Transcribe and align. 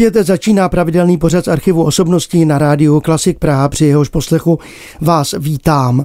Opět 0.00 0.26
začíná 0.26 0.68
pravidelný 0.68 1.18
pořad 1.18 1.44
z 1.44 1.48
archivu 1.48 1.84
osobností 1.84 2.44
na 2.44 2.58
rádiu 2.58 3.00
Klasik 3.00 3.38
Praha, 3.38 3.68
při 3.68 3.84
jehož 3.84 4.08
poslechu 4.08 4.58
vás 5.00 5.34
vítám. 5.38 6.04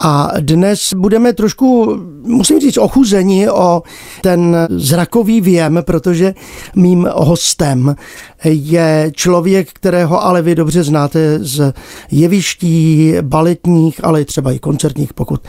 A 0.00 0.30
dnes 0.40 0.94
budeme 0.96 1.32
trošku, 1.32 1.96
musím 2.22 2.60
říct, 2.60 2.76
ochuzeni 2.76 3.50
o 3.50 3.82
ten 4.20 4.56
zrakový 4.70 5.40
věm, 5.40 5.78
protože 5.80 6.34
mým 6.76 7.08
hostem 7.14 7.96
je 8.44 9.12
člověk, 9.14 9.68
kterého 9.72 10.24
ale 10.24 10.42
vy 10.42 10.54
dobře 10.54 10.82
znáte 10.82 11.38
z 11.38 11.72
jeviští, 12.10 13.14
baletních, 13.20 14.04
ale 14.04 14.24
třeba 14.24 14.52
i 14.52 14.58
koncertních, 14.58 15.14
pokud 15.14 15.40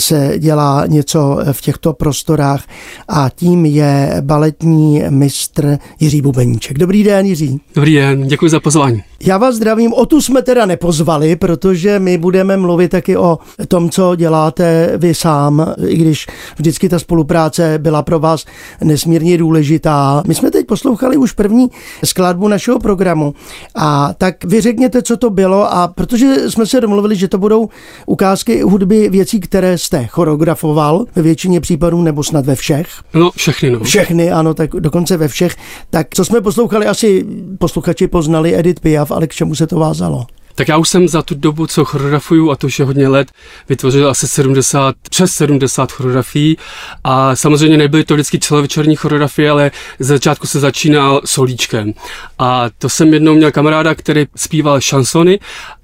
se 0.00 0.34
dělá 0.38 0.86
něco 0.86 1.38
v 1.52 1.60
těchto 1.60 1.92
prostorách. 1.92 2.64
A 3.08 3.30
tím 3.34 3.66
je 3.66 4.16
baletní 4.20 5.02
mistr 5.08 5.78
Jiří 6.00 6.22
Bubeníček. 6.22 6.78
Dobrý 6.78 7.04
den, 7.04 7.26
Jiří. 7.26 7.37
Dobrý 7.74 7.94
den, 7.94 8.26
děkuji 8.26 8.50
za 8.50 8.60
pozvání. 8.60 9.02
Já 9.24 9.38
vás 9.38 9.54
zdravím. 9.54 9.92
O 9.92 10.06
tu 10.06 10.20
jsme 10.20 10.42
teda 10.42 10.66
nepozvali, 10.66 11.36
protože 11.36 11.98
my 11.98 12.18
budeme 12.18 12.56
mluvit 12.56 12.88
taky 12.88 13.16
o 13.16 13.38
tom, 13.68 13.90
co 13.90 14.14
děláte 14.16 14.92
vy 14.96 15.14
sám, 15.14 15.74
i 15.86 15.96
když 15.96 16.26
vždycky 16.56 16.88
ta 16.88 16.98
spolupráce 16.98 17.78
byla 17.78 18.02
pro 18.02 18.18
vás 18.18 18.44
nesmírně 18.84 19.38
důležitá. 19.38 20.22
My 20.26 20.34
jsme 20.34 20.50
teď 20.50 20.66
poslouchali 20.66 21.16
už 21.16 21.32
první 21.32 21.68
skladbu 22.04 22.48
našeho 22.48 22.78
programu 22.78 23.34
a 23.74 24.14
tak 24.18 24.44
vy 24.44 24.60
řekněte, 24.60 25.02
co 25.02 25.16
to 25.16 25.30
bylo 25.30 25.72
a 25.72 25.88
protože 25.88 26.50
jsme 26.50 26.66
se 26.66 26.80
domluvili, 26.80 27.16
že 27.16 27.28
to 27.28 27.38
budou 27.38 27.68
ukázky 28.06 28.62
hudby 28.62 29.08
věcí, 29.08 29.40
které 29.40 29.78
jste 29.78 30.06
choreografoval 30.06 31.04
ve 31.16 31.22
většině 31.22 31.60
případů 31.60 32.02
nebo 32.02 32.22
snad 32.22 32.46
ve 32.46 32.54
všech. 32.54 32.86
No, 33.14 33.30
všechny, 33.30 33.70
no. 33.70 33.80
Všechny, 33.80 34.30
ano, 34.30 34.54
tak 34.54 34.70
dokonce 34.70 35.16
ve 35.16 35.28
všech. 35.28 35.56
Tak 35.90 36.06
co 36.14 36.24
jsme 36.24 36.40
poslouchali, 36.40 36.86
asi 36.86 37.24
posluchači 37.58 38.06
poznali 38.06 38.54
Edith 38.54 38.80
Piaf, 38.80 39.10
ale 39.10 39.26
k 39.26 39.34
čemu 39.34 39.54
se 39.54 39.66
to 39.66 39.78
vázalo? 39.78 40.26
Tak 40.58 40.68
já 40.68 40.76
už 40.76 40.88
jsem 40.88 41.08
za 41.08 41.22
tu 41.22 41.34
dobu, 41.34 41.66
co 41.66 41.84
choreografuju, 41.84 42.50
a 42.50 42.56
to 42.56 42.66
už 42.66 42.78
je 42.78 42.84
hodně 42.84 43.08
let, 43.08 43.32
vytvořil 43.68 44.10
asi 44.10 44.28
70, 44.28 44.94
přes 45.10 45.30
70 45.30 45.92
choreografií 45.92 46.56
a 47.04 47.36
samozřejmě 47.36 47.76
nebyly 47.76 48.04
to 48.04 48.14
vždycky 48.14 48.38
celovečerní 48.38 48.96
choreografie, 48.96 49.50
ale 49.50 49.70
z 49.98 50.06
začátku 50.06 50.46
se 50.46 50.60
začínal 50.60 51.20
solíčkem. 51.24 51.92
A 52.38 52.66
to 52.78 52.88
jsem 52.88 53.14
jednou 53.14 53.34
měl 53.34 53.52
kamaráda, 53.52 53.94
který 53.94 54.26
zpíval 54.36 54.80
šansony 54.80 55.38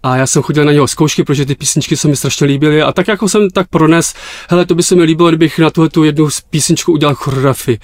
a 0.05 0.17
já 0.17 0.27
jsem 0.27 0.43
chodil 0.43 0.65
na 0.65 0.73
něho 0.73 0.89
zkoušky, 0.89 1.25
protože 1.25 1.47
ty 1.47 1.55
písničky 1.55 1.97
se 1.97 2.09
mi 2.09 2.17
strašně 2.17 2.47
líbily. 2.47 2.83
A 2.83 2.93
tak 2.93 3.09
jako 3.09 3.29
jsem 3.29 3.51
tak 3.51 3.69
prones, 3.69 4.15
hele, 4.49 4.67
to 4.67 4.75
by 4.75 4.83
se 4.83 4.95
mi 4.95 5.03
líbilo, 5.03 5.29
kdybych 5.29 5.59
na 5.59 5.71
tuhle 5.71 5.89
tu 5.89 6.05
jednu 6.05 6.29
písničku 6.51 6.93
udělal 6.93 7.15
choreografii. 7.15 7.79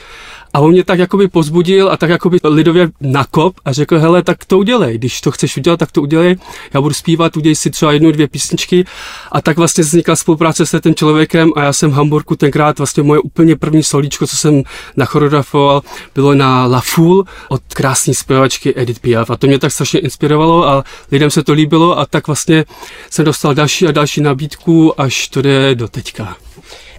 A 0.55 0.61
on 0.61 0.71
mě 0.71 0.85
tak 0.85 0.99
jakoby 0.99 1.29
pozbudil 1.29 1.91
a 1.91 1.97
tak 1.97 2.11
jakoby 2.11 2.39
lidově 2.45 2.89
nakop 3.01 3.55
a 3.65 3.73
řekl, 3.73 3.99
hele, 3.99 4.23
tak 4.23 4.45
to 4.45 4.59
udělej, 4.59 4.99
když 4.99 5.21
to 5.21 5.31
chceš 5.31 5.57
udělat, 5.57 5.77
tak 5.77 5.93
to 5.93 6.03
udělej, 6.03 6.37
já 6.75 6.81
budu 6.81 6.95
zpívat, 6.95 7.37
udělej 7.37 7.55
si 7.55 7.71
třeba 7.71 7.93
jednu, 7.93 8.13
dvě 8.13 8.29
písničky. 8.29 8.85
A 9.33 9.43
tak 9.43 9.57
vlastně 9.57 9.85
vznikla 9.85 10.17
spolupráce 10.17 10.67
s 10.67 10.81
tím 10.81 10.95
člověkem 10.95 11.53
a 11.57 11.63
já 11.63 11.73
jsem 11.73 11.91
v 11.91 11.95
Hamburgu 11.95 12.37
tenkrát 12.37 12.79
vlastně 12.79 13.03
moje 13.03 13.21
úplně 13.21 13.57
první 13.57 13.83
solíčko, 13.83 14.27
co 14.27 14.37
jsem 14.37 14.63
nachoreografoval, 14.97 15.83
bylo 16.15 16.35
na 16.35 16.67
La 16.67 16.81
Foule 16.81 17.25
od 17.49 17.63
krásné 17.75 18.15
zpěvačky 18.15 18.73
Edith 18.77 19.01
Piaf. 19.01 19.31
A 19.31 19.37
to 19.37 19.47
mě 19.47 19.59
tak 19.59 19.73
strašně 19.73 20.01
inspirovalo 20.01 20.69
a 20.69 20.85
lidem 21.13 21.31
se 21.31 21.43
to 21.43 21.53
líbilo 21.53 21.99
a 21.99 22.07
tak 22.11 22.27
vlastně 22.27 22.65
jsem 23.11 23.25
dostal 23.25 23.55
další 23.55 23.87
a 23.89 23.93
další 23.93 24.21
nabídku, 24.21 25.01
až 25.01 25.29
to 25.29 25.43
jde 25.43 25.75
do 25.75 25.89
teďka. 25.89 26.37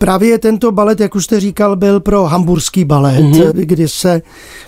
Právě 0.01 0.39
tento 0.39 0.71
balet, 0.71 0.99
jak 0.99 1.15
už 1.15 1.23
jste 1.23 1.39
říkal, 1.39 1.75
byl 1.75 1.99
pro 1.99 2.25
hamburský 2.25 2.85
balet, 2.85 3.25
mm-hmm. 3.25 3.51
kdy 3.53 3.87
se 3.87 4.21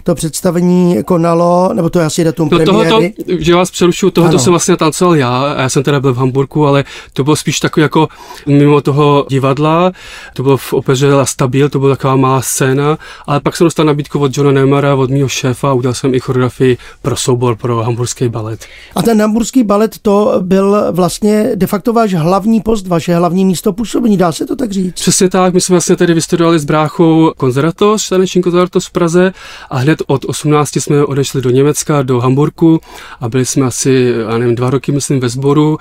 to 0.04 0.16
představení 0.16 1.04
konalo, 1.04 1.70
nebo 1.74 1.90
to 1.90 2.00
je 2.00 2.06
asi 2.06 2.24
datum 2.24 2.50
no 2.52 2.58
premiéry. 2.58 2.90
Tohoto, 2.90 3.44
že 3.44 3.56
vás 3.56 3.72
přerušuju, 3.72 4.12
tohoto 4.12 4.30
ano. 4.30 4.40
jsem 4.40 4.52
vlastně 4.52 4.78
tancoval 4.78 5.16
já, 5.16 5.54
a 5.54 5.62
já 5.62 5.70
jsem 5.70 5.84
teda 5.84 6.00
byl 6.00 6.14
v 6.14 6.18
Hamburgu, 6.18 6.68
ale 6.68 6.84
to 7.14 7.24
bylo 7.24 7.36
spíš 7.36 7.60
takový 7.60 7.82
jako 7.82 8.08
mimo 8.46 8.82
toho 8.82 9.26
divadla, 9.30 9.92
to 10.34 10.44
bylo 10.44 10.58
v 10.58 10.74
opeře 10.74 11.14
La 11.14 11.26
Stabil, 11.26 11.70
to 11.70 11.80
byla 11.80 11.96
taková 11.96 12.16
malá 12.16 12.42
scéna, 12.42 12.98
ale 13.28 13.40
pak 13.40 13.56
jsem 13.56 13.66
dostal 13.66 13.86
nabídku 13.86 14.20
od 14.20 14.38
Johna 14.38 14.52
Neymara, 14.52 14.96
od 14.96 15.10
mého 15.10 15.28
šéfa 15.28 15.70
a 15.70 15.74
udělal 15.74 15.94
jsem 15.94 16.14
i 16.14 16.20
choreografii 16.20 16.78
pro 17.02 17.16
soubor 17.16 17.56
pro 17.56 17.84
hamburský 17.84 18.30
balet. 18.30 18.66
A 18.96 19.02
ten 19.02 19.22
hamburský 19.22 19.64
balet 19.64 19.96
to 20.02 20.34
byl 20.42 20.78
vlastně 20.92 21.52
de 21.56 21.68
facto 21.68 21.94
váš 21.94 22.14
hlavní 22.14 22.62
post, 22.62 22.88
vaše 22.88 23.16
hlavní 23.16 23.46
místo 23.46 23.74
působení, 23.74 24.18
dá 24.18 24.32
se 24.32 24.46
to 24.46 24.56
tak 24.56 24.72
říct? 24.72 24.94
Přesně 24.94 25.23
Přesně 25.24 25.40
tak, 25.40 25.54
my 25.54 25.62
jsme 25.62 25.74
vlastně 25.74 25.96
tady 25.96 26.14
vystudovali 26.14 26.60
s 26.60 26.66
bráchou 26.66 27.32
konzervatoř, 27.38 28.10
taneční 28.10 28.42
konzervatoř 28.42 28.88
v 28.88 28.92
Praze 28.92 29.34
a 29.70 29.78
hned 29.78 30.02
od 30.08 30.26
18 30.26 30.76
jsme 30.76 31.06
odešli 31.06 31.42
do 31.42 31.50
Německa, 31.50 32.02
do 32.02 32.20
Hamburgu 32.20 32.80
a 33.22 33.30
byli 33.30 33.46
jsme 33.46 33.66
asi, 33.66 34.14
já 34.30 34.38
nevím, 34.38 34.56
dva 34.56 34.70
roky, 34.70 34.92
myslím, 34.92 35.20
ve 35.20 35.30
sboru 35.30 35.78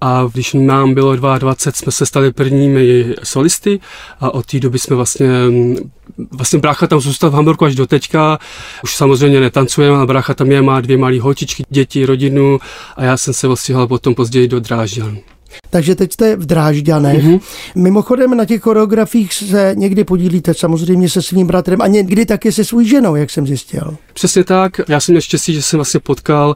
a 0.00 0.24
když 0.32 0.54
nám 0.54 0.94
bylo 0.94 1.16
22, 1.16 1.54
jsme 1.74 1.92
se 1.92 2.06
stali 2.06 2.32
prvními 2.32 3.14
solisty 3.22 3.80
a 4.20 4.34
od 4.34 4.46
té 4.46 4.60
doby 4.60 4.78
jsme 4.78 4.96
vlastně 4.96 5.28
Vlastně 6.30 6.58
brácha 6.58 6.86
tam 6.86 7.00
zůstal 7.00 7.30
v 7.30 7.34
Hamburgu 7.34 7.64
až 7.64 7.74
do 7.74 7.86
teďka. 7.86 8.38
Už 8.84 8.96
samozřejmě 8.96 9.40
netancujeme, 9.40 9.96
ale 9.96 10.06
brácha 10.06 10.34
tam 10.34 10.50
je, 10.50 10.62
má 10.62 10.80
dvě 10.80 10.98
malé 10.98 11.20
holčičky, 11.20 11.64
děti, 11.68 12.06
rodinu 12.06 12.58
a 12.96 13.04
já 13.04 13.16
jsem 13.16 13.34
se 13.34 13.48
odstěhoval 13.48 13.86
potom 13.86 14.14
později 14.14 14.48
do 14.48 14.60
Drážďan. 14.60 15.18
Takže 15.70 15.94
teď 15.94 16.12
jste 16.12 16.36
v 16.36 16.46
Drážďanech. 16.46 17.24
Mm-hmm. 17.24 17.40
Mimochodem 17.74 18.36
na 18.36 18.44
těch 18.44 18.62
choreografiích 18.62 19.34
se 19.34 19.72
někdy 19.76 20.04
podílíte 20.04 20.54
samozřejmě 20.54 21.08
se 21.08 21.22
svým 21.22 21.46
bratrem 21.46 21.82
a 21.82 21.86
někdy 21.86 22.26
taky 22.26 22.52
se 22.52 22.64
svou 22.64 22.82
ženou, 22.82 23.16
jak 23.16 23.30
jsem 23.30 23.46
zjistil. 23.46 23.96
Přesně 24.12 24.44
tak. 24.44 24.80
Já 24.88 25.00
jsem 25.00 25.12
měl 25.12 25.20
štěstí, 25.20 25.54
že 25.54 25.62
jsem 25.62 25.78
vlastně 25.78 26.00
potkal 26.00 26.54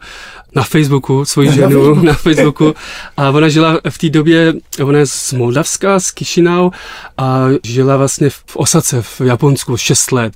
na 0.54 0.62
Facebooku 0.62 1.24
svoji 1.24 1.52
ženu 1.52 1.94
na 1.94 2.14
Facebooku 2.14 2.74
a 3.16 3.30
ona 3.30 3.48
žila 3.48 3.80
v 3.90 3.98
té 3.98 4.08
době, 4.08 4.54
ona 4.84 4.98
je 4.98 5.06
z 5.06 5.32
Moldavska, 5.32 6.00
z 6.00 6.10
Kišinau 6.10 6.70
a 7.18 7.46
žila 7.64 7.96
vlastně 7.96 8.30
v 8.30 8.56
Osace 8.56 9.02
v 9.02 9.20
Japonsku 9.20 9.76
6 9.76 10.12
let 10.12 10.34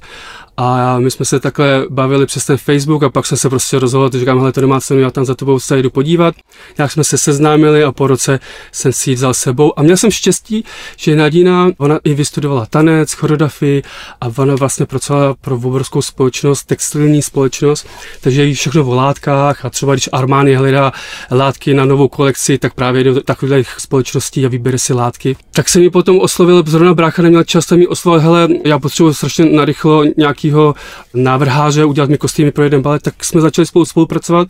a 0.56 0.98
my 0.98 1.10
jsme 1.10 1.24
se 1.24 1.40
takhle 1.40 1.86
bavili 1.90 2.26
přes 2.26 2.46
ten 2.46 2.56
Facebook 2.56 3.02
a 3.02 3.10
pak 3.10 3.26
jsem 3.26 3.38
se 3.38 3.48
prostě 3.48 3.78
rozhodl, 3.78 4.10
že 4.12 4.18
říkám, 4.18 4.38
hele, 4.38 4.52
to 4.52 4.60
nemá 4.60 4.80
cenu, 4.80 5.00
já 5.00 5.10
tam 5.10 5.24
za 5.24 5.34
tebou 5.34 5.58
se 5.60 5.78
jdu 5.78 5.90
podívat. 5.90 6.34
Jak 6.78 6.92
jsme 6.92 7.04
se 7.04 7.18
seznámili 7.18 7.84
a 7.84 7.92
po 7.92 8.06
roce 8.06 8.40
jsem 8.72 8.92
si 8.92 9.10
ji 9.10 9.16
vzal 9.16 9.34
sebou. 9.34 9.78
A 9.78 9.82
měl 9.82 9.96
jsem 9.96 10.10
štěstí, 10.10 10.64
že 10.96 11.16
Nadina, 11.16 11.70
ona 11.78 11.98
i 12.04 12.14
vystudovala 12.14 12.66
tanec, 12.66 13.12
choreografii 13.12 13.82
a 14.20 14.26
ona 14.38 14.54
vlastně 14.54 14.86
pracovala 14.86 15.34
pro 15.40 15.56
obrovskou 15.56 16.02
společnost, 16.02 16.64
textilní 16.64 17.22
společnost, 17.22 17.86
takže 18.20 18.44
ví 18.44 18.54
všechno 18.54 18.84
o 18.84 18.94
látkách 18.94 19.64
a 19.64 19.70
třeba 19.70 19.92
když 19.92 20.08
Armani 20.12 20.54
hledá 20.54 20.92
látky 21.30 21.74
na 21.74 21.84
novou 21.84 22.08
kolekci, 22.08 22.58
tak 22.58 22.74
právě 22.74 23.04
do 23.04 23.20
takových 23.20 23.68
společností 23.78 24.46
a 24.46 24.48
vybere 24.48 24.78
si 24.78 24.92
látky. 24.92 25.36
Tak 25.52 25.68
se 25.68 25.78
mi 25.78 25.90
potom 25.90 26.20
oslovil, 26.20 26.64
zrovna 26.66 26.94
brácha 26.94 27.22
neměl 27.22 27.44
čas, 27.44 27.70
mi 27.70 27.86
oslovil, 27.86 28.20
hele, 28.20 28.48
já 28.64 28.78
potřebuji 28.78 29.12
strašně 29.12 29.44
narychlo 29.44 30.04
nějaký 30.16 30.43
nějakého 30.44 30.74
návrháře, 31.14 31.84
udělat 31.84 32.10
mi 32.10 32.18
kostýmy 32.18 32.50
pro 32.50 32.64
jeden 32.64 32.82
balet, 32.82 33.02
tak 33.02 33.24
jsme 33.24 33.40
začali 33.40 33.66
spolu 33.66 33.84
spolupracovat. 33.84 34.48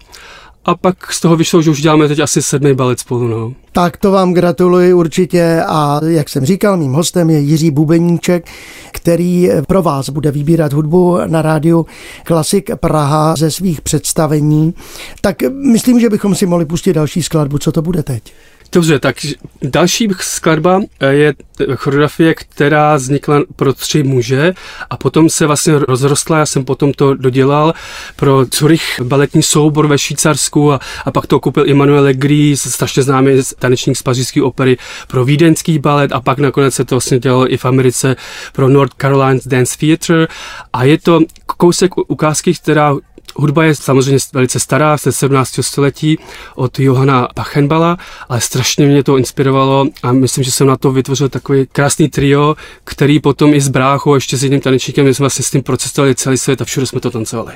A 0.67 0.75
pak 0.75 1.13
z 1.13 1.21
toho 1.21 1.37
vyšlo, 1.37 1.63
že 1.63 1.71
už 1.71 1.83
děláme 1.83 2.09
teď 2.09 2.19
asi 2.19 2.43
sedmý 2.43 2.75
balet 2.75 3.01
spolu. 3.01 3.29
No. 3.29 3.53
Tak 3.73 3.97
to 3.97 4.11
vám 4.11 4.35
gratuluji 4.35 4.95
určitě 4.95 5.63
a 5.67 6.01
jak 6.07 6.29
jsem 6.29 6.45
říkal, 6.45 6.77
mým 6.77 6.93
hostem 6.93 7.31
je 7.31 7.39
Jiří 7.39 7.71
Bubeníček, 7.71 8.47
který 8.93 9.51
pro 9.69 9.83
vás 9.83 10.09
bude 10.09 10.31
vybírat 10.31 10.73
hudbu 10.73 11.19
na 11.27 11.43
rádiu 11.43 11.87
Klasik 12.25 12.71
Praha 12.77 13.37
ze 13.37 13.51
svých 13.51 13.81
představení. 13.81 14.75
Tak 15.21 15.37
myslím, 15.53 16.01
že 16.01 16.11
bychom 16.11 16.35
si 16.35 16.47
mohli 16.47 16.65
pustit 16.65 16.93
další 16.93 17.23
skladbu. 17.23 17.59
Co 17.59 17.73
to 17.73 17.83
bude 17.83 18.03
teď? 18.03 18.33
Dobře, 18.75 18.99
tak 18.99 19.17
další 19.63 20.09
skladba 20.21 20.81
eh, 21.01 21.13
je 21.13 21.35
choreografie, 21.75 22.35
která 22.35 22.97
vznikla 22.97 23.41
pro 23.57 23.73
tři 23.73 24.03
muže 24.03 24.55
a 24.91 24.97
potom 24.97 25.31
se 25.31 25.47
vlastně 25.47 25.79
rozrostla, 25.79 26.39
já 26.39 26.47
jsem 26.47 26.65
potom 26.65 26.93
to 26.93 27.15
dodělal 27.15 27.75
pro 28.17 28.45
Zurich 28.55 29.01
baletní 29.03 29.43
soubor 29.43 29.87
ve 29.87 29.99
Švýcarsku 29.99 30.73
a, 30.73 30.81
a 31.05 31.11
pak 31.11 31.27
to 31.27 31.41
koupil 31.41 31.71
Emanuele 31.71 32.15
Gris, 32.15 32.63
strašně 32.63 33.03
známý 33.03 33.31
tanečník 33.59 33.97
z 33.97 34.03
pařížské 34.03 34.43
opery 34.43 34.77
pro 35.09 35.25
vídeňský 35.25 35.79
balet 35.79 36.13
a 36.13 36.21
pak 36.21 36.39
nakonec 36.39 36.75
se 36.75 36.85
to 36.85 36.95
vlastně 36.95 37.19
dělalo 37.19 37.53
i 37.53 37.57
v 37.57 37.65
Americe 37.65 38.17
pro 38.53 38.69
North 38.69 38.95
Carolina 39.01 39.41
Dance 39.47 39.79
Theatre 39.79 40.27
a 40.73 40.85
je 40.85 40.99
to 40.99 41.21
kousek 41.47 41.91
ukázky, 41.97 42.55
která 42.55 42.95
Hudba 43.37 43.65
je 43.65 43.75
samozřejmě 43.75 44.19
velice 44.33 44.61
stará, 44.61 44.97
ze 44.97 45.13
17. 45.13 45.59
století 45.61 46.19
od 46.55 46.81
Johana 46.81 47.29
Pachenbala, 47.35 47.99
ale 48.29 48.41
strašně 48.41 48.87
mě 48.87 49.05
to 49.05 49.17
inspirovalo 49.17 49.87
a 50.03 50.13
myslím, 50.13 50.45
že 50.45 50.51
jsem 50.51 50.67
na 50.67 50.77
to 50.77 50.93
vytvořil 50.93 51.29
takový 51.29 51.67
krásný 51.73 52.09
trio, 52.09 52.57
který 52.85 53.21
potom 53.21 53.55
i 53.55 53.61
s 53.61 53.69
bráchou 53.69 54.13
a 54.13 54.15
ještě 54.15 54.37
s 54.37 54.43
jedním 54.43 54.61
tanečníkem, 54.61 55.05
my 55.05 55.15
jsme 55.15 55.23
vlastně 55.23 55.45
s 55.45 55.51
tím 55.51 55.63
procestovali 55.63 56.15
celý 56.15 56.39
svět 56.39 56.63
a 56.63 56.65
všude 56.65 56.87
jsme 56.87 57.01
to 57.01 57.11
tancovali. 57.11 57.53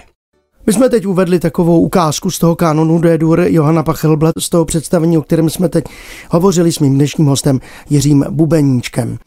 My 0.68 0.74
jsme 0.74 0.88
teď 0.88 1.06
uvedli 1.06 1.38
takovou 1.38 1.80
ukázku 1.80 2.30
z 2.30 2.38
toho 2.38 2.56
kanonu 2.56 2.98
D-dur 2.98 3.40
Johana 3.40 3.82
Pachelbla, 3.82 4.32
z 4.38 4.48
toho 4.48 4.64
představení, 4.64 5.18
o 5.18 5.22
kterém 5.22 5.50
jsme 5.50 5.68
teď 5.68 5.84
hovořili 6.30 6.72
s 6.72 6.78
mým 6.78 6.94
dnešním 6.94 7.26
hostem 7.26 7.60
Jiřím 7.90 8.24
Bubeníčkem. 8.30 9.18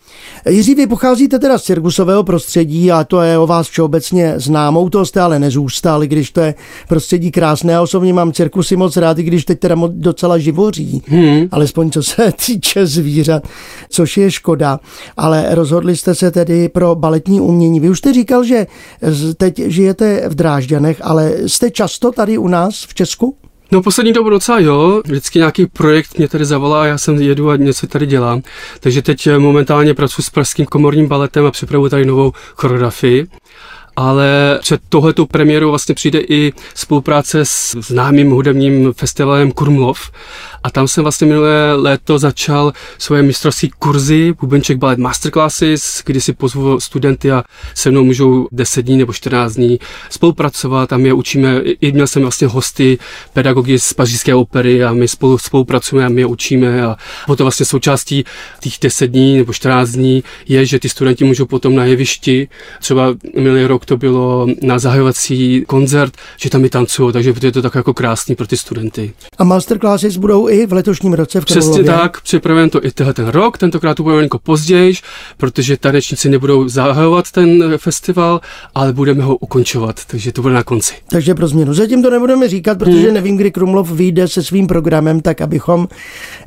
Jiří, 0.49 0.75
vy 0.75 0.87
pocházíte 0.87 1.39
teda 1.39 1.57
z 1.57 1.63
cirkusového 1.63 2.23
prostředí 2.23 2.91
a 2.91 3.03
to 3.03 3.21
je 3.21 3.37
o 3.37 3.47
vás 3.47 3.67
všeobecně 3.67 4.33
známou, 4.37 4.89
to 4.89 5.05
jste 5.05 5.21
ale 5.21 5.39
nezůstali, 5.39 6.07
když 6.07 6.31
to 6.31 6.41
je 6.41 6.55
prostředí 6.87 7.31
krásné. 7.31 7.73
Já 7.73 7.81
osobně 7.81 8.13
mám 8.13 8.33
cirkusy 8.33 8.75
moc 8.75 8.97
rád, 8.97 9.19
i 9.19 9.23
když 9.23 9.45
teď 9.45 9.59
teda 9.59 9.75
docela 9.87 10.37
živoří, 10.37 11.01
hmm. 11.07 11.47
alespoň 11.51 11.91
co 11.91 12.03
se 12.03 12.31
týče 12.45 12.85
zvířat, 12.85 13.43
což 13.89 14.17
je 14.17 14.31
škoda. 14.31 14.79
Ale 15.17 15.45
rozhodli 15.55 15.95
jste 15.95 16.15
se 16.15 16.31
tedy 16.31 16.69
pro 16.69 16.95
baletní 16.95 17.41
umění. 17.41 17.79
Vy 17.79 17.89
už 17.89 17.97
jste 17.97 18.13
říkal, 18.13 18.43
že 18.43 18.67
teď 19.37 19.59
žijete 19.59 20.29
v 20.29 20.35
Drážďanech, 20.35 20.97
ale 21.01 21.30
jste 21.47 21.71
často 21.71 22.11
tady 22.11 22.37
u 22.37 22.47
nás 22.47 22.85
v 22.87 22.93
Česku? 22.93 23.37
No 23.71 23.81
poslední 23.81 24.13
dobu 24.13 24.29
docela 24.29 24.59
jo, 24.59 25.01
vždycky 25.05 25.39
nějaký 25.39 25.65
projekt 25.65 26.17
mě 26.17 26.27
tady 26.27 26.45
zavolá 26.45 26.81
a 26.81 26.85
já 26.85 26.97
jsem 26.97 27.21
jedu 27.21 27.49
a 27.49 27.55
něco 27.55 27.87
tady 27.87 28.05
dělám. 28.05 28.41
Takže 28.79 29.01
teď 29.01 29.29
momentálně 29.37 29.93
pracuji 29.93 30.21
s 30.21 30.29
Pražským 30.29 30.65
komorním 30.65 31.07
baletem 31.07 31.45
a 31.45 31.51
připravuji 31.51 31.89
tady 31.89 32.05
novou 32.05 32.31
choreografii 32.55 33.27
ale 33.95 34.59
před 34.61 34.81
tohletou 34.89 35.25
premiérou 35.25 35.69
vlastně 35.69 35.95
přijde 35.95 36.19
i 36.19 36.53
spolupráce 36.75 37.45
s 37.45 37.75
známým 37.79 38.31
hudebním 38.31 38.93
festivalem 38.93 39.51
Kurmlov. 39.51 40.11
A 40.63 40.69
tam 40.69 40.87
jsem 40.87 41.03
vlastně 41.03 41.27
minulé 41.27 41.73
léto 41.73 42.19
začal 42.19 42.73
svoje 42.97 43.23
mistrovské 43.23 43.67
kurzy, 43.79 44.33
Bubenček 44.41 44.77
Ballet 44.77 44.99
Masterclasses, 44.99 46.01
kdy 46.05 46.21
si 46.21 46.33
pozvu 46.33 46.79
studenty 46.79 47.31
a 47.31 47.43
se 47.73 47.91
mnou 47.91 48.03
můžou 48.03 48.47
10 48.51 48.81
dní 48.81 48.97
nebo 48.97 49.13
14 49.13 49.53
dní 49.53 49.79
spolupracovat. 50.09 50.91
My 50.91 51.09
je 51.09 51.13
učíme, 51.13 51.61
i 51.61 51.91
měl 51.91 52.07
jsem 52.07 52.21
vlastně 52.21 52.47
hosty, 52.47 52.97
pedagogy 53.33 53.79
z 53.79 53.93
pařížské 53.93 54.35
opery 54.35 54.83
a 54.83 54.93
my 54.93 55.07
spolu 55.07 55.37
spolupracujeme 55.37 56.05
a 56.05 56.09
my 56.09 56.21
je 56.21 56.25
učíme. 56.25 56.83
A 56.83 56.95
potom 57.27 57.43
vlastně 57.43 57.65
součástí 57.65 58.23
těch 58.59 58.73
10 58.81 59.07
dní 59.07 59.37
nebo 59.37 59.53
14 59.53 59.89
dní 59.89 60.23
je, 60.47 60.65
že 60.65 60.79
ty 60.79 60.89
studenti 60.89 61.23
můžou 61.23 61.45
potom 61.45 61.75
na 61.75 61.85
jevišti, 61.85 62.47
třeba 62.79 63.15
minulý 63.35 63.65
rok 63.65 63.85
to 63.91 63.97
bylo 63.97 64.47
na 64.61 64.79
zahajovací 64.79 65.63
koncert, 65.67 66.13
že 66.37 66.49
tam 66.49 66.65
i 66.65 66.69
tancují, 66.69 67.13
takže 67.13 67.33
je 67.41 67.51
to 67.51 67.61
tak 67.61 67.75
jako 67.75 67.93
krásný 67.93 68.35
pro 68.35 68.47
ty 68.47 68.57
studenty. 68.57 69.13
A 69.37 69.43
masterclasses 69.43 70.17
budou 70.17 70.49
i 70.49 70.65
v 70.65 70.73
letošním 70.73 71.13
roce 71.13 71.41
v 71.41 71.45
Přesně 71.45 71.83
tak, 71.83 72.21
připravujeme 72.21 72.69
to 72.69 72.85
i 72.85 72.91
tenhle 72.91 73.13
ten 73.13 73.27
rok, 73.27 73.57
tentokrát 73.57 73.97
to 73.97 74.03
budeme 74.03 74.23
jako 74.23 74.39
později, 74.39 74.95
protože 75.37 75.77
tanečníci 75.77 76.29
nebudou 76.29 76.69
zahajovat 76.69 77.31
ten 77.31 77.77
festival, 77.77 78.41
ale 78.75 78.93
budeme 78.93 79.23
ho 79.23 79.35
ukončovat, 79.35 79.95
takže 80.07 80.31
to 80.31 80.41
bude 80.41 80.53
na 80.53 80.63
konci. 80.63 80.93
Takže 81.09 81.35
pro 81.35 81.47
změnu. 81.47 81.73
Zatím 81.73 82.03
to 82.03 82.09
nebudeme 82.09 82.49
říkat, 82.49 82.77
protože 82.77 83.05
hmm. 83.05 83.13
nevím, 83.13 83.37
kdy 83.37 83.51
Krumlov 83.51 83.91
vyjde 83.91 84.27
se 84.27 84.43
svým 84.43 84.67
programem, 84.67 85.21
tak 85.21 85.41
abychom 85.41 85.87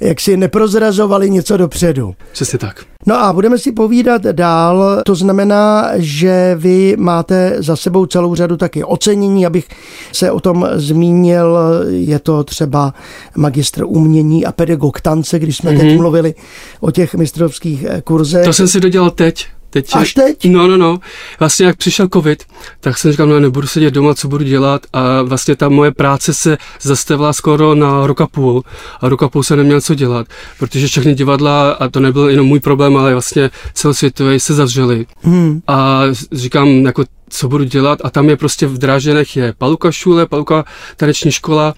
jaksi 0.00 0.36
neprozrazovali 0.36 1.30
něco 1.30 1.56
dopředu. 1.56 2.14
Přesně 2.32 2.58
tak. 2.58 2.84
No 3.06 3.24
a 3.24 3.32
budeme 3.32 3.58
si 3.58 3.72
povídat 3.72 4.22
dál. 4.22 5.02
To 5.06 5.14
znamená, 5.14 5.90
že 5.94 6.54
vy 6.58 6.96
máte 6.98 7.23
za 7.58 7.76
sebou 7.76 8.06
celou 8.06 8.34
řadu 8.34 8.56
taky 8.56 8.84
ocenění, 8.84 9.46
abych 9.46 9.68
se 10.12 10.30
o 10.30 10.40
tom 10.40 10.68
zmínil. 10.74 11.58
Je 11.88 12.18
to 12.18 12.44
třeba 12.44 12.94
magistr 13.36 13.84
umění 13.86 14.46
a 14.46 14.52
pedagog 14.52 15.00
tance, 15.00 15.38
když 15.38 15.56
jsme 15.56 15.70
mm-hmm. 15.70 15.78
teď 15.78 15.88
mhm. 15.88 15.96
mluvili 15.96 16.34
o 16.80 16.90
těch 16.90 17.14
mistrovských 17.14 17.86
kurzech. 18.04 18.44
To 18.44 18.52
jsem 18.52 18.68
si 18.68 18.80
dodělal 18.80 19.10
teď. 19.10 19.46
Teď, 19.74 19.88
Až 19.92 20.14
teď? 20.14 20.44
No, 20.44 20.68
no, 20.68 20.76
no. 20.76 20.98
Vlastně 21.38 21.66
jak 21.66 21.76
přišel 21.76 22.08
covid, 22.12 22.44
tak 22.80 22.98
jsem 22.98 23.10
říkal, 23.10 23.26
no 23.26 23.40
nebudu 23.40 23.66
sedět 23.66 23.90
doma, 23.90 24.14
co 24.14 24.28
budu 24.28 24.44
dělat 24.44 24.86
a 24.92 25.22
vlastně 25.22 25.56
ta 25.56 25.68
moje 25.68 25.92
práce 25.92 26.34
se 26.34 26.58
zastavila 26.82 27.32
skoro 27.32 27.74
na 27.74 28.06
rok 28.06 28.20
a 28.20 28.26
půl 28.26 28.62
a 29.00 29.08
rok 29.08 29.22
a 29.22 29.28
půl 29.28 29.42
se 29.42 29.56
neměl 29.56 29.80
co 29.80 29.94
dělat, 29.94 30.26
protože 30.58 30.86
všechny 30.86 31.14
divadla, 31.14 31.70
a 31.70 31.88
to 31.88 32.00
nebyl 32.00 32.28
jenom 32.28 32.46
můj 32.46 32.60
problém, 32.60 32.96
ale 32.96 33.12
vlastně 33.12 33.50
celosvětové 33.74 34.40
se 34.40 34.54
zavřely. 34.54 35.06
Hmm. 35.22 35.60
A 35.66 36.02
říkám, 36.32 36.68
jako 36.68 37.04
co 37.28 37.48
budu 37.48 37.64
dělat 37.64 37.98
a 38.04 38.10
tam 38.10 38.28
je 38.28 38.36
prostě 38.36 38.66
v 38.66 38.78
Dráženech 38.78 39.36
je 39.36 39.54
Paluka 39.58 39.92
šule, 39.92 40.26
Paluka 40.26 40.64
taneční 40.96 41.32
škola 41.32 41.74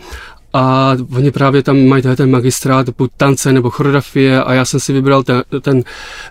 a 0.52 0.96
oni 1.16 1.31
právě 1.31 1.62
tam 1.62 1.87
mají 1.87 2.02
ten 2.02 2.31
magistrát, 2.31 2.88
buď 2.88 3.10
tance 3.16 3.52
nebo 3.52 3.70
choreografie 3.70 4.43
a 4.43 4.54
já 4.54 4.64
jsem 4.64 4.81
si 4.81 4.93
vybral 4.93 5.22
ten, 5.22 5.43
ten 5.60 5.82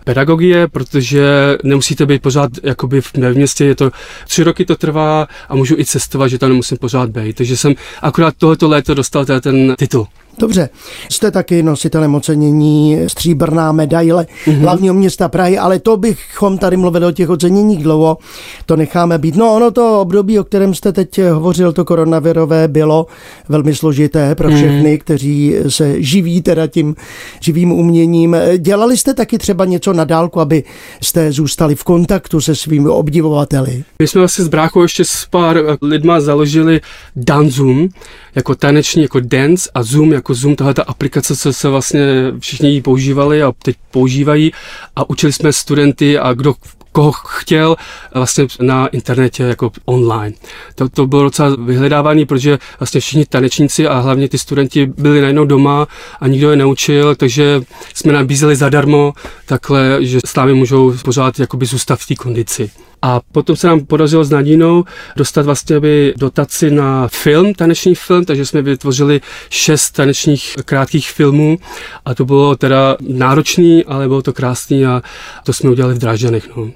pedagogie, 0.03 0.67
protože 0.67 1.57
nemusíte 1.63 2.06
být 2.06 2.21
pořád 2.21 2.51
jakoby 2.63 3.01
v, 3.01 3.13
městě, 3.33 3.65
je 3.65 3.75
to 3.75 3.91
tři 4.27 4.44
roky 4.44 4.65
to 4.65 4.75
trvá 4.75 5.27
a 5.50 5.56
můžu 5.56 5.75
i 5.77 5.85
cestovat, 5.85 6.29
že 6.29 6.38
tam 6.38 6.50
nemusím 6.50 6.77
pořád 6.77 7.09
být, 7.09 7.35
takže 7.35 7.57
jsem 7.57 7.73
akorát 8.01 8.33
tohleto 8.38 8.67
léto 8.67 8.94
dostal 8.94 9.25
ten 9.25 9.75
titul. 9.77 10.07
Dobře, 10.39 10.69
jste 11.11 11.31
taky 11.31 11.63
nositelem 11.63 12.15
ocenění 12.15 12.97
stříbrná 13.07 13.71
medaile 13.71 14.27
mm-hmm. 14.45 14.59
hlavního 14.59 14.93
města 14.93 15.29
Prahy, 15.29 15.57
ale 15.57 15.79
to 15.79 15.97
bychom 15.97 16.57
tady 16.57 16.77
mluvili 16.77 17.05
o 17.05 17.11
těch 17.11 17.29
oceněních 17.29 17.83
dlouho, 17.83 18.17
to 18.65 18.75
necháme 18.75 19.17
být. 19.17 19.35
No 19.35 19.55
ono 19.55 19.71
to 19.71 20.01
období, 20.01 20.39
o 20.39 20.43
kterém 20.43 20.73
jste 20.73 20.91
teď 20.91 21.21
hovořil, 21.21 21.73
to 21.73 21.85
koronavirové, 21.85 22.67
bylo 22.67 23.07
velmi 23.49 23.75
složité 23.75 24.35
pro 24.35 24.49
mhm. 24.49 24.57
všechny, 24.57 24.95
mm-hmm. 24.95 24.99
kteří 24.99 25.55
se 25.67 26.01
živí 26.03 26.41
teda 26.41 26.67
tím 26.67 26.95
živým 27.39 27.71
uměním. 27.71 28.35
Dělali 28.57 28.97
jste 28.97 29.13
taky 29.13 29.38
třeba 29.38 29.65
něco 29.65 29.93
na 29.93 30.03
dálku, 30.03 30.39
aby 30.39 30.63
jste 31.01 31.31
zůstali 31.31 31.75
v 31.75 31.83
kontaktu 31.83 32.41
se 32.41 32.55
svými 32.55 32.89
obdivovateli? 32.89 33.83
My 33.99 34.07
jsme 34.07 34.21
vlastně 34.21 34.45
s 34.45 34.47
bráchou 34.47 34.81
ještě 34.81 35.05
s 35.05 35.27
pár 35.29 35.77
lidma 35.81 36.19
založili 36.19 36.81
Danzum, 37.15 37.89
jako 38.35 38.55
taneční, 38.55 39.01
jako 39.01 39.19
dance 39.19 39.69
a 39.73 39.83
Zoom 39.83 40.13
jako 40.13 40.33
Zoom, 40.33 40.55
tahle 40.55 40.73
ta 40.73 40.83
aplikace, 40.83 41.35
co 41.35 41.53
se 41.53 41.69
vlastně 41.69 42.01
všichni 42.39 42.69
ji 42.69 42.81
používali 42.81 43.43
a 43.43 43.53
teď 43.63 43.75
používají 43.91 44.51
a 44.95 45.09
učili 45.09 45.33
jsme 45.33 45.53
studenty 45.53 46.19
a 46.19 46.33
kdo 46.33 46.53
koho 46.95 47.11
chtěl 47.11 47.75
vlastně 48.13 48.47
na 48.61 48.87
internetě 48.87 49.43
jako 49.43 49.71
online. 49.85 50.35
To, 50.75 50.89
to 50.89 51.07
bylo 51.07 51.23
docela 51.23 51.55
vyhledávání, 51.59 52.25
protože 52.25 52.57
vlastně 52.79 53.01
všichni 53.01 53.25
tanečníci 53.25 53.87
a 53.87 53.99
hlavně 53.99 54.29
ty 54.29 54.38
studenti 54.38 54.85
byli 54.85 55.21
najednou 55.21 55.45
doma 55.45 55.88
a 56.19 56.27
nikdo 56.27 56.51
je 56.51 56.57
neučil, 56.57 57.15
takže 57.15 57.61
jsme 57.93 58.13
nabízeli 58.13 58.55
zadarmo 58.55 59.13
takhle, 59.45 59.97
že 59.99 60.19
s 60.25 60.35
námi 60.35 60.53
můžou 60.53 60.93
pořád 61.03 61.39
jakoby 61.39 61.65
zůstat 61.65 61.99
v 61.99 62.07
té 62.07 62.15
kondici. 62.15 62.71
A 63.05 63.21
potom 63.31 63.55
se 63.55 63.67
nám 63.67 63.85
podařilo 63.85 64.23
s 64.23 64.29
Nadinou 64.29 64.83
dostat 65.15 65.45
vlastně 65.45 65.75
aby 65.75 66.13
dotaci 66.17 66.71
na 66.71 67.07
film, 67.07 67.53
taneční 67.53 67.95
film, 67.95 68.25
takže 68.25 68.45
jsme 68.45 68.61
vytvořili 68.61 69.21
šest 69.49 69.91
tanečních 69.91 70.55
krátkých 70.65 71.11
filmů 71.11 71.57
a 72.05 72.15
to 72.15 72.25
bylo 72.25 72.55
teda 72.55 72.97
náročný, 73.07 73.85
ale 73.85 74.07
bylo 74.07 74.21
to 74.21 74.33
krásný 74.33 74.85
a 74.85 75.01
to 75.43 75.53
jsme 75.53 75.69
udělali 75.69 75.93
v 75.93 75.97
Drážďanech. 75.97 76.55
No. 76.57 76.69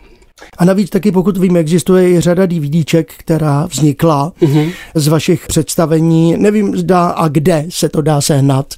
A 0.57 0.65
navíc 0.65 0.89
taky, 0.89 1.11
pokud 1.11 1.37
vím, 1.37 1.57
existuje 1.57 2.09
i 2.09 2.21
řada 2.21 2.45
DVDček, 2.45 3.13
která 3.17 3.65
vznikla 3.65 4.33
uh-huh. 4.41 4.71
z 4.95 5.07
vašich 5.07 5.47
představení. 5.47 6.37
Nevím, 6.37 6.77
zda 6.77 7.07
a 7.07 7.27
kde 7.27 7.65
se 7.69 7.89
to 7.89 8.01
dá 8.01 8.21
sehnat, 8.21 8.73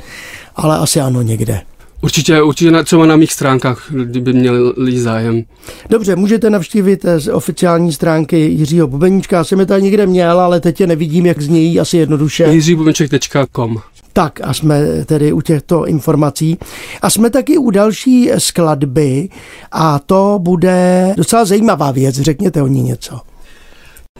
ale 0.55 0.77
asi 0.77 0.99
ano 0.99 1.21
někde. 1.21 1.61
Určitě, 2.01 2.41
určitě 2.41 2.71
na, 2.71 2.83
třeba 2.83 3.05
na 3.05 3.15
mých 3.15 3.33
stránkách, 3.33 3.91
kdyby 3.91 4.33
měli 4.33 4.59
lidi 4.77 4.99
zájem. 4.99 5.43
Dobře, 5.89 6.15
můžete 6.15 6.49
navštívit 6.49 7.05
eh, 7.05 7.19
z 7.19 7.27
oficiální 7.27 7.93
stránky 7.93 8.37
Jiřího 8.37 8.87
Bubeníčka. 8.87 9.37
Já 9.37 9.43
jsem 9.43 9.59
je 9.59 9.65
tady 9.65 9.83
někde 9.83 10.05
měl, 10.05 10.39
ale 10.39 10.59
teď 10.59 10.81
je 10.81 10.87
nevidím, 10.87 11.25
jak 11.25 11.41
znějí 11.41 11.79
asi 11.79 11.97
jednoduše. 11.97 12.43
jiříbubenček.com 12.43 13.77
tak 14.13 14.39
a 14.43 14.53
jsme 14.53 15.05
tedy 15.05 15.33
u 15.33 15.41
těchto 15.41 15.85
informací. 15.85 16.57
A 17.01 17.09
jsme 17.09 17.29
taky 17.29 17.57
u 17.57 17.69
další 17.69 18.31
skladby 18.37 19.29
a 19.71 19.99
to 19.99 20.39
bude 20.41 21.13
docela 21.17 21.45
zajímavá 21.45 21.91
věc. 21.91 22.15
Řekněte 22.15 22.61
o 22.61 22.67
ní 22.67 22.83
něco. 22.83 23.30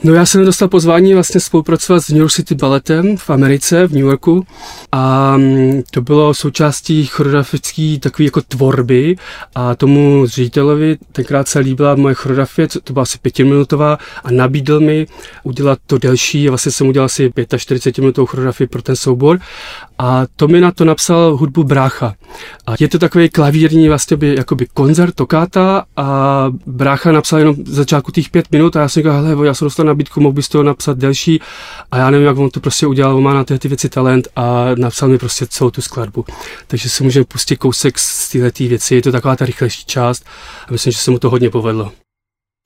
No 0.04 0.14
já 0.14 0.26
jsem 0.26 0.46
dostal 0.46 0.68
pozvání 0.68 1.14
vlastně 1.14 1.42
spolupracovat 1.42 2.00
s 2.00 2.10
New 2.10 2.20
York 2.20 2.32
City 2.32 2.56
Balletem 2.56 3.18
v 3.18 3.30
Americe, 3.30 3.88
v 3.88 3.92
New 3.92 4.02
Yorku. 4.02 4.46
A 4.92 5.38
mm, 5.38 5.82
to 5.92 6.02
bylo 6.02 6.34
součástí 6.34 7.06
choreografické 7.06 7.98
takové 8.00 8.26
jako 8.26 8.42
tvorby. 8.42 9.16
A 9.56 9.76
tomu 9.76 10.26
ředitelovi 10.26 10.98
tenkrát 11.12 11.48
se 11.48 11.60
líbila 11.60 11.96
moje 11.96 12.16
choreografie, 12.16 12.68
to 12.84 12.94
byla 12.94 13.04
asi 13.04 13.18
pětiminutová 13.18 13.98
a 14.24 14.32
nabídl 14.32 14.80
mi 14.80 15.08
udělat 15.44 15.80
to 15.88 15.98
delší, 15.98 16.50
vlastně 16.50 16.72
jsem 16.72 16.88
udělal 16.88 17.06
asi 17.06 17.34
45 17.58 18.02
minutovou 18.02 18.26
choreografii 18.26 18.68
pro 18.68 18.82
ten 18.82 18.96
soubor. 18.96 19.40
A 20.00 20.26
to 20.36 20.48
mi 20.48 20.62
na 20.62 20.72
to 20.72 20.86
napsal 20.86 21.38
hudbu 21.38 21.64
brácha. 21.64 22.14
A 22.68 22.74
je 22.80 22.88
to 22.88 23.00
takový 23.00 23.30
klavírní 23.30 23.88
vlastně 23.88 24.18
by, 24.18 24.36
jakoby 24.36 24.68
koncert, 24.74 25.16
tokáta. 25.16 25.86
A 25.98 26.46
brácha 26.66 27.12
napsal 27.12 27.40
jenom 27.40 27.56
začátku 27.66 28.12
těch 28.12 28.30
pět 28.30 28.52
minut 28.52 28.76
a 28.76 28.80
já 28.80 28.90
jsem 28.90 29.02
říkal, 29.02 29.24
hele, 29.24 29.48
já 29.48 29.54
jsem 29.54 29.66
dostal 29.66 29.86
nabídku, 29.92 30.22
mohl 30.22 30.34
bys 30.34 30.50
to 30.50 30.64
napsat 30.64 30.98
delší 30.98 31.42
a 31.92 31.98
já 31.98 32.10
nevím, 32.10 32.28
jak 32.28 32.38
on 32.38 32.50
to 32.50 32.60
prostě 32.60 32.88
udělal, 32.88 33.16
on 33.18 33.24
má 33.24 33.34
na 33.34 33.44
ty 33.44 33.68
věci 33.68 33.90
talent 33.90 34.28
a 34.36 34.66
napsal 34.76 35.10
mi 35.10 35.18
prostě 35.18 35.46
celou 35.50 35.72
tu 35.72 35.82
skladbu. 35.82 36.26
Takže 36.68 36.90
si 36.90 37.04
můžeme 37.04 37.26
pustit 37.26 37.56
kousek 37.56 38.00
z 38.00 38.32
této 38.32 38.64
věci, 38.64 38.96
je 38.96 39.02
to 39.02 39.12
taková 39.12 39.36
ta 39.36 39.46
rychlejší 39.46 39.86
část 39.86 40.26
a 40.68 40.72
myslím, 40.72 40.94
že 40.94 41.00
se 41.00 41.12
mu 41.12 41.20
to 41.20 41.30
hodně 41.30 41.50
povedlo. 41.50 41.92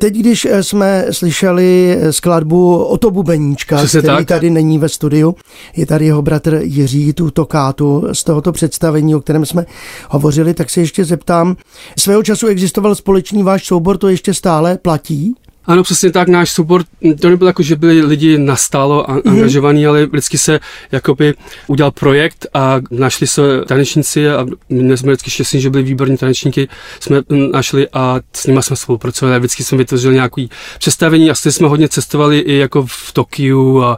Teď, 0.02 0.14
když 0.14 0.46
eh, 0.46 0.64
jsme 0.64 1.06
slyšeli 1.12 1.98
eh, 2.00 2.14
skladbu 2.14 2.84
Oto 2.84 3.12
Bubeníčka, 3.12 3.78
Přesně 3.78 4.00
který 4.00 4.18
tak. 4.18 4.28
tady 4.28 4.50
není 4.50 4.80
ve 4.80 4.90
studiu, 4.90 5.36
je 5.76 5.86
tady 5.86 6.06
jeho 6.06 6.22
bratr 6.22 6.60
Jiří, 6.64 7.14
tu 7.14 7.32
tokátu 7.32 8.08
z 8.14 8.24
tohoto 8.24 8.52
představení, 8.52 9.16
o 9.16 9.22
kterém 9.22 9.46
jsme 9.46 9.66
hovořili, 10.10 10.54
tak 10.54 10.70
se 10.70 10.80
ještě 10.80 11.06
zeptám, 11.06 11.56
svého 11.98 12.24
času 12.24 12.48
existoval 12.48 12.96
společný 12.96 13.44
váš 13.44 13.66
soubor, 13.66 13.98
to 13.98 14.10
ještě 14.10 14.34
stále 14.34 14.78
platí? 14.78 15.36
Ano, 15.68 15.84
přesně 15.84 16.12
tak, 16.12 16.28
náš 16.28 16.52
soubor, 16.52 16.84
to 17.22 17.30
nebylo 17.30 17.48
jako, 17.48 17.64
že 17.64 17.76
byli 17.76 18.02
lidi 18.02 18.38
nastálo 18.38 19.12
a- 19.12 19.22
angažovaní, 19.26 19.88
ale 19.88 20.06
vždycky 20.06 20.38
se 20.38 20.60
jakoby 20.92 21.34
udělal 21.68 21.92
projekt 21.92 22.48
a 22.54 22.80
našli 22.92 23.28
se 23.28 23.42
tanečníci 23.68 24.30
a 24.30 24.46
my 24.70 24.98
jsme 24.98 25.12
vždycky 25.12 25.32
šťastní, 25.32 25.62
že 25.62 25.70
byli 25.70 25.84
výborní 25.84 26.18
tanečníky, 26.18 26.68
jsme 27.00 27.22
našli 27.52 27.88
a 27.94 28.20
s 28.34 28.48
nimi 28.48 28.64
jsme 28.64 28.76
spolupracovali 28.76 29.36
a 29.36 29.40
vždycky 29.40 29.64
jsme 29.64 29.78
vytvořili 29.78 30.14
nějaký 30.14 30.50
představení 30.80 31.32
a 31.32 31.36
jsme 31.36 31.68
hodně 31.68 31.90
cestovali 31.90 32.40
i 32.40 32.58
jako 32.58 32.86
v 32.88 33.12
Tokiu 33.14 33.84
a, 33.84 33.98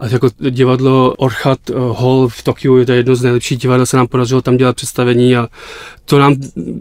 a 0.00 0.06
jako 0.06 0.30
divadlo 0.50 1.14
Orchat 1.18 1.58
eh, 1.70 1.72
Hall 1.74 2.28
v 2.28 2.42
Tokiu, 2.42 2.84
to 2.84 2.92
je 2.92 2.98
jedno 2.98 3.16
z 3.16 3.22
nejlepších 3.22 3.58
divadel, 3.58 3.86
se 3.86 3.96
nám 3.96 4.06
podařilo 4.06 4.42
tam 4.42 4.56
dělat 4.56 4.76
představení 4.76 5.36
a 5.36 5.48
to 6.04 6.18
nám 6.18 6.34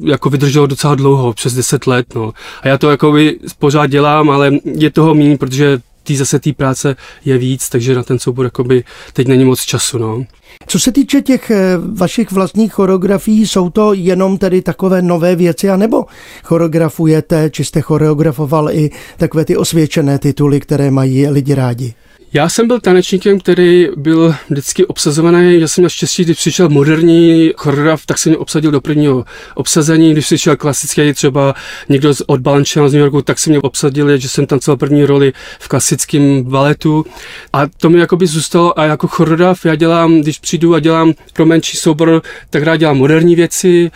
jako 0.05 0.29
vydrželo 0.29 0.67
docela 0.67 0.95
dlouho, 0.95 1.33
přes 1.33 1.53
10 1.53 1.87
let, 1.87 2.15
no. 2.15 2.33
A 2.61 2.67
já 2.67 2.77
to 2.77 2.89
jako 2.91 3.15
pořád 3.59 3.87
dělám, 3.87 4.22
ale 4.29 4.51
je 4.63 4.89
toho 4.89 5.13
méně, 5.13 5.37
protože 5.37 5.79
tý 6.03 6.17
zase 6.17 6.39
té 6.39 6.53
práce 6.53 6.95
je 7.25 7.37
víc, 7.37 7.69
takže 7.69 7.95
na 7.95 8.03
ten 8.03 8.19
soubor 8.19 8.45
jakoby 8.45 8.83
teď 9.13 9.27
není 9.27 9.45
moc 9.45 9.61
času, 9.61 9.97
no. 9.97 10.25
Co 10.67 10.79
se 10.79 10.91
týče 10.91 11.21
těch 11.21 11.51
eh, 11.51 11.77
vašich 11.93 12.31
vlastních 12.31 12.73
choreografií, 12.73 13.47
jsou 13.47 13.69
to 13.69 13.93
jenom 13.93 14.37
tedy 14.37 14.61
takové 14.61 15.01
nové 15.01 15.35
věci, 15.35 15.69
anebo 15.69 16.05
choreografujete, 16.43 17.49
či 17.49 17.65
jste 17.65 17.81
choreografoval 17.81 18.71
i 18.71 18.89
takové 19.17 19.45
ty 19.45 19.57
osvědčené 19.57 20.19
tituly, 20.19 20.59
které 20.59 20.91
mají 20.91 21.27
lidi 21.27 21.55
rádi? 21.55 21.93
Já 22.35 22.49
jsem 22.49 22.67
byl 22.67 22.79
tanečníkem, 22.79 23.39
který 23.39 23.87
byl 23.95 24.35
vždycky 24.49 24.85
obsazovaný. 24.85 25.59
Já 25.59 25.67
jsem 25.67 25.81
měl 25.81 25.89
štěstí, 25.89 26.23
když 26.23 26.37
přišel 26.37 26.69
moderní 26.69 27.51
choreograf, 27.55 28.05
tak 28.05 28.17
jsem 28.17 28.29
mě 28.29 28.37
obsadil 28.37 28.71
do 28.71 28.81
prvního 28.81 29.25
obsazení. 29.55 30.11
Když 30.11 30.25
přišel 30.25 30.55
klasický 30.55 31.13
třeba 31.13 31.55
někdo 31.89 32.13
z 32.13 32.21
od 32.27 32.41
Balančina 32.41 32.89
z 32.89 32.93
New 32.93 33.01
Yorku, 33.01 33.21
tak 33.21 33.39
se 33.39 33.49
mě 33.49 33.59
obsadili, 33.59 34.19
že 34.19 34.29
jsem 34.29 34.45
tancoval 34.45 34.77
první 34.77 35.05
roli 35.05 35.33
v 35.59 35.67
klasickém 35.67 36.43
baletu. 36.43 37.05
A 37.53 37.67
to 37.67 37.89
mi 37.89 37.99
jakoby 37.99 38.27
zůstalo 38.27 38.79
a 38.79 38.85
jako 38.85 39.07
choreograf 39.07 39.65
já 39.65 39.75
dělám, 39.75 40.21
když 40.21 40.39
přijdu 40.39 40.73
a 40.73 40.79
dělám 40.79 41.13
pro 41.33 41.45
menší 41.45 41.77
soubor, 41.77 42.21
tak 42.49 42.63
rád 42.63 42.77
dělám 42.77 42.97
moderní 42.97 43.35
věci, 43.35 43.91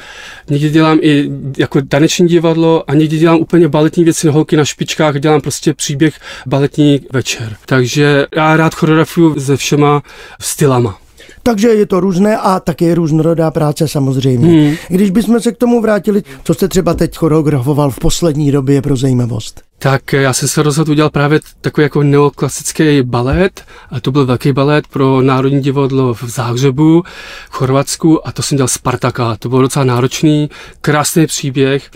někdy 0.50 0.70
dělám 0.70 1.00
i 1.02 1.30
jako 1.58 1.82
taneční 1.82 2.28
divadlo 2.28 2.84
a 2.88 2.94
někdy 2.94 3.18
dělám 3.18 3.40
úplně 3.40 3.68
baletní 3.68 4.04
věci, 4.04 4.28
holky 4.28 4.58
na 4.58 4.66
špičkách, 4.66 5.20
dělám 5.20 5.42
prostě 5.42 5.74
příběh 5.74 6.20
baletní 6.46 7.00
večer. 7.14 7.56
Takže 7.66 8.27
já 8.36 8.58
rád 8.58 8.76
choreografuju 8.76 9.40
se 9.40 9.58
všema 9.58 10.04
stylama. 10.42 10.98
Takže 11.44 11.68
je 11.68 11.86
to 11.86 12.00
různé 12.00 12.38
a 12.38 12.60
také 12.60 12.96
různorodá 12.96 13.52
práce 13.52 13.88
samozřejmě. 13.88 14.48
Hmm. 14.48 14.76
Když 14.88 15.10
bychom 15.10 15.40
se 15.40 15.52
k 15.52 15.58
tomu 15.58 15.82
vrátili, 15.82 16.24
co 16.44 16.54
jste 16.54 16.68
třeba 16.68 16.94
teď 16.94 17.18
choreografoval 17.18 17.92
v 17.92 18.00
poslední 18.00 18.52
době 18.52 18.82
pro 18.82 18.96
zajímavost? 18.96 19.62
Tak 19.80 20.14
já 20.14 20.34
jsem 20.34 20.48
se 20.48 20.64
rozhodl 20.64 20.92
udělat 20.92 21.14
právě 21.14 21.40
takový 21.62 21.84
jako 21.84 22.04
neoklasický 22.04 23.02
balet. 23.02 23.66
A 23.92 24.00
to 24.00 24.12
byl 24.12 24.26
velký 24.26 24.52
balet 24.52 24.88
pro 24.88 25.22
Národní 25.22 25.62
divadlo 25.62 26.14
v 26.14 26.24
Záhřebu, 26.24 27.04
v 27.50 27.54
Chorvatsku 27.54 28.28
a 28.28 28.32
to 28.32 28.42
jsem 28.42 28.56
dělal 28.56 28.68
Spartaka. 28.68 29.36
To 29.40 29.50
bylo 29.50 29.62
docela 29.62 29.86
náročný, 29.86 30.50
krásný 30.82 31.28
příběh 31.28 31.92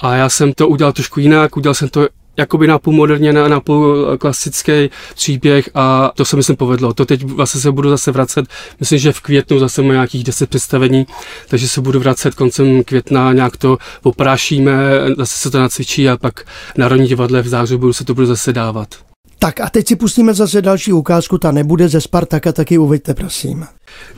a 0.00 0.14
já 0.14 0.28
jsem 0.28 0.52
to 0.52 0.68
udělal 0.68 0.92
trošku 0.92 1.20
jinak, 1.20 1.56
udělal 1.56 1.74
jsem 1.74 1.88
to 1.88 2.08
jakoby 2.36 2.66
napůl 2.66 2.92
moderně, 2.92 3.32
na, 3.32 3.48
napůl 3.48 4.16
klasický 4.18 4.90
příběh 5.14 5.70
a 5.74 6.12
to 6.14 6.24
se 6.24 6.36
myslím 6.36 6.56
povedlo. 6.56 6.92
To 6.92 7.04
teď 7.04 7.22
vlastně 7.22 7.60
se 7.60 7.72
budu 7.72 7.90
zase 7.90 8.12
vracet, 8.12 8.46
myslím, 8.80 8.98
že 8.98 9.12
v 9.12 9.20
květnu 9.20 9.58
zase 9.58 9.82
má 9.82 9.92
nějakých 9.92 10.24
10 10.24 10.50
představení, 10.50 11.06
takže 11.48 11.68
se 11.68 11.80
budu 11.80 12.00
vracet 12.00 12.34
koncem 12.34 12.84
května, 12.84 13.32
nějak 13.32 13.56
to 13.56 13.78
poprášíme, 14.02 14.76
zase 15.16 15.36
se 15.36 15.50
to 15.50 15.58
nacvičí 15.58 16.08
a 16.08 16.16
pak 16.16 16.46
Národní 16.76 17.06
divadle 17.06 17.42
v 17.42 17.48
zářibu 17.48 17.92
se 17.92 18.04
to 18.04 18.14
bude 18.14 18.26
zase 18.26 18.52
dávat. 18.52 19.05
Tak 19.38 19.60
a 19.60 19.70
teď 19.70 19.88
si 19.88 19.96
pustíme 19.96 20.34
zase 20.34 20.62
další 20.62 20.92
ukázku, 20.92 21.38
ta 21.38 21.52
nebude 21.52 21.88
ze 21.88 22.00
Spartaka, 22.00 22.52
taky 22.52 22.78
uveďte, 22.78 23.14
prosím. 23.14 23.66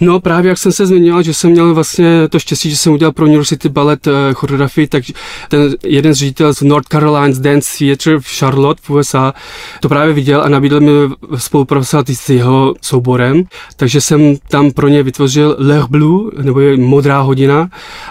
No 0.01 0.21
právě 0.21 0.49
jak 0.49 0.59
jsem 0.59 0.73
se 0.73 0.87
zmiňoval, 0.87 1.23
že 1.23 1.35
jsem 1.35 1.51
měl 1.51 1.75
vlastně 1.75 2.29
to 2.29 2.39
štěstí, 2.39 2.71
že 2.71 2.77
jsem 2.77 2.93
udělal 2.93 3.13
pro 3.13 3.27
New 3.27 3.35
York 3.35 3.47
City 3.47 3.69
Ballet 3.69 4.07
uh, 4.07 4.13
choreografii, 4.33 4.87
tak 4.87 5.05
ten 5.49 5.75
jeden 5.85 6.15
z 6.15 6.17
ředitelů 6.17 6.55
z 6.55 6.63
North 6.63 6.89
Carolina 6.89 7.39
Dance 7.41 7.79
Theatre 7.79 8.21
v 8.21 8.39
Charlotte 8.39 8.81
v 8.85 8.91
USA 8.91 9.35
to 9.81 9.89
právě 9.89 10.15
viděl 10.15 10.43
a 10.43 10.49
nabídl 10.49 10.81
mi 10.81 10.91
spolupracovat 11.37 12.09
s 12.11 12.29
jeho 12.29 12.75
souborem, 12.83 13.45
takže 13.77 14.01
jsem 14.01 14.37
tam 14.49 14.71
pro 14.71 14.89
ně 14.89 15.03
vytvořil 15.03 15.57
L'Heure 15.59 15.89
Bleu, 15.91 16.31
nebo 16.43 16.61
je 16.61 16.77
modrá 16.77 17.21
hodina 17.21 17.69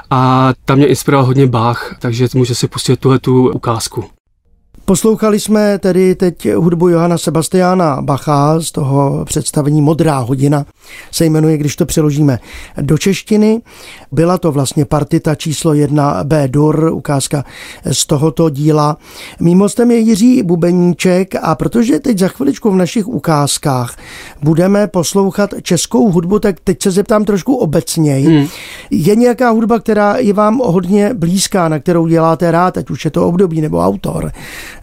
a 0.10 0.54
tam 0.66 0.78
mě 0.78 0.88
inspiroval 0.88 1.26
hodně 1.26 1.48
Bach, 1.48 1.96
takže 2.00 2.28
může 2.36 2.56
si 2.56 2.68
pustit 2.68 3.00
tuhle 3.00 3.20
tu 3.20 3.52
ukázku. 3.52 4.17
Poslouchali 4.90 5.40
jsme 5.40 5.78
tedy 5.78 6.16
teď 6.16 6.54
hudbu 6.54 6.90
Johana 6.90 7.18
Sebastiana 7.18 8.02
Bacha 8.02 8.60
z 8.60 8.72
toho 8.72 9.26
představení 9.26 9.82
Modrá 9.82 10.18
hodina, 10.18 10.66
se 11.12 11.26
jmenuje, 11.26 11.58
když 11.58 11.76
to 11.76 11.86
přeložíme 11.86 12.40
do 12.82 12.98
češtiny. 12.98 13.62
Byla 14.12 14.38
to 14.38 14.52
vlastně 14.52 14.86
partita 14.86 15.36
číslo 15.36 15.74
1 15.74 16.24
B 16.24 16.48
dur, 16.48 16.90
ukázka 16.94 17.46
z 17.92 18.06
tohoto 18.06 18.50
díla. 18.50 18.98
Mým 19.40 19.60
hostem 19.60 19.92
je 19.92 19.98
Jiří 19.98 20.44
Bubeníček 20.44 21.36
a 21.42 21.56
protože 21.56 22.00
teď 22.00 22.20
za 22.20 22.28
chviličku 22.28 22.72
v 22.72 22.76
našich 22.76 23.08
ukázkách 23.08 23.98
budeme 24.42 24.88
poslouchat 24.88 25.54
českou 25.62 26.12
hudbu, 26.12 26.40
tak 26.40 26.60
teď 26.64 26.82
se 26.84 26.92
zeptám 26.92 27.26
trošku 27.26 27.56
obecněji. 27.56 28.28
Hmm. 28.28 28.48
Je 28.92 29.16
nějaká 29.16 29.50
hudba, 29.50 29.80
která 29.80 30.18
je 30.18 30.34
vám 30.34 30.58
hodně 30.58 31.14
blízká, 31.14 31.70
na 31.70 31.80
kterou 31.80 32.08
děláte 32.08 32.52
rád, 32.52 32.78
ať 32.78 32.90
už 32.90 33.06
je 33.06 33.12
to 33.12 33.28
období 33.28 33.62
nebo 33.62 33.80
autor? 33.80 34.32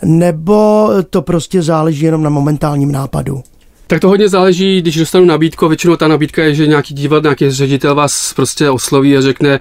Nebo 0.04 0.88
to 1.10 1.22
prostě 1.22 1.62
záleží 1.62 2.04
jenom 2.04 2.22
na 2.22 2.30
momentálním 2.30 2.92
nápadu? 2.92 3.42
Tak 3.86 4.00
to 4.00 4.08
hodně 4.08 4.28
záleží, 4.28 4.82
když 4.82 4.96
dostanu 4.96 5.24
nabídku, 5.24 5.68
většinou 5.68 5.96
ta 5.96 6.08
nabídka 6.08 6.42
je, 6.44 6.54
že 6.54 6.66
nějaký 6.66 6.94
divat, 6.94 7.22
nějaký 7.22 7.50
ředitel 7.50 7.94
vás 7.94 8.32
prostě 8.32 8.70
osloví 8.70 9.16
a 9.16 9.20
řekne, 9.20 9.58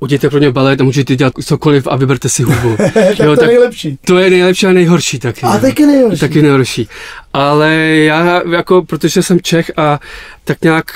udějte 0.00 0.30
pro 0.30 0.38
ně 0.38 0.50
balet 0.50 0.80
a 0.80 0.84
můžete 0.84 1.16
dělat 1.16 1.32
cokoliv 1.44 1.86
a 1.86 1.96
vyberte 1.96 2.28
si 2.28 2.42
hudbu. 2.42 2.76
tak 2.94 3.18
jo, 3.18 3.34
to 3.34 3.36
tak 3.36 3.46
nejlepší. 3.46 3.98
To 4.04 4.18
je 4.18 4.30
nejlepší 4.30 4.66
a 4.66 4.72
nejhorší 4.72 5.18
taky. 5.18 5.40
A 5.42 5.58
taky 5.58 5.86
nejhorší. 5.86 6.20
Taky 6.20 6.42
nejhorší. 6.42 6.88
Ale 7.32 7.74
já 7.96 8.42
jako, 8.50 8.82
protože 8.82 9.22
jsem 9.22 9.40
Čech 9.40 9.72
a 9.76 10.00
tak 10.44 10.62
nějak, 10.62 10.86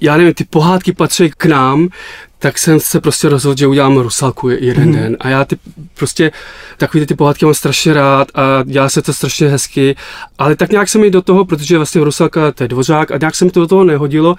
já 0.00 0.16
nevím, 0.16 0.34
ty 0.34 0.44
pohádky 0.44 0.92
patří 0.92 1.30
k 1.36 1.44
nám, 1.44 1.88
tak 2.42 2.58
jsem 2.58 2.80
se 2.80 3.00
prostě 3.00 3.28
rozhodl, 3.28 3.58
že 3.58 3.66
udělám 3.66 3.98
Rusalku 3.98 4.48
jeden 4.48 4.88
mm. 4.88 4.94
den. 4.94 5.16
A 5.20 5.28
já 5.28 5.44
ty 5.44 5.56
prostě 5.94 6.30
takový 6.76 7.06
ty 7.06 7.14
pohádky 7.14 7.44
mám 7.44 7.54
strašně 7.54 7.92
rád 7.92 8.28
a 8.34 8.62
dělá 8.64 8.88
se 8.88 9.02
to 9.02 9.12
strašně 9.12 9.48
hezky, 9.48 9.96
ale 10.38 10.56
tak 10.56 10.70
nějak 10.70 10.88
se 10.88 10.98
mi 10.98 11.10
do 11.10 11.22
toho, 11.22 11.44
protože 11.44 11.76
vlastně 11.76 12.04
Rusalka 12.04 12.52
to 12.52 12.64
je 12.64 12.68
dvořák 12.68 13.10
a 13.10 13.18
nějak 13.18 13.34
se 13.34 13.44
mi 13.44 13.50
to 13.50 13.60
do 13.60 13.66
toho 13.66 13.84
nehodilo, 13.84 14.36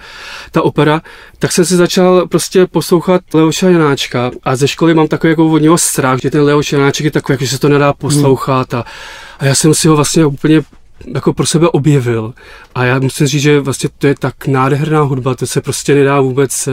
ta 0.50 0.62
opera, 0.62 1.02
tak 1.38 1.52
jsem 1.52 1.64
si 1.64 1.76
začal 1.76 2.26
prostě 2.28 2.66
poslouchat 2.66 3.20
Leoša 3.34 3.68
Janáčka 3.68 4.30
a 4.42 4.56
ze 4.56 4.68
školy 4.68 4.94
mám 4.94 5.08
takový 5.08 5.30
jako 5.30 5.46
od 5.46 5.58
něho 5.58 5.78
strach, 5.78 6.20
že 6.20 6.30
ten 6.30 6.42
Leoš 6.42 6.72
Janáček 6.72 7.04
je 7.04 7.10
takový, 7.10 7.34
jako, 7.34 7.44
že 7.44 7.50
se 7.50 7.58
to 7.58 7.68
nedá 7.68 7.92
poslouchat 7.92 8.74
a, 8.74 8.84
a 9.38 9.44
já 9.44 9.54
jsem 9.54 9.74
si 9.74 9.88
ho 9.88 9.96
vlastně 9.96 10.26
úplně 10.26 10.62
jako 11.14 11.32
pro 11.32 11.46
sebe 11.46 11.68
objevil. 11.68 12.34
A 12.74 12.84
já 12.84 12.98
musím 12.98 13.26
říct, 13.26 13.42
že 13.42 13.60
vlastně 13.60 13.90
to 13.98 14.06
je 14.06 14.14
tak 14.18 14.46
nádherná 14.46 15.00
hudba, 15.00 15.34
to 15.34 15.46
se 15.46 15.60
prostě 15.60 15.94
nedá 15.94 16.20
vůbec. 16.20 16.68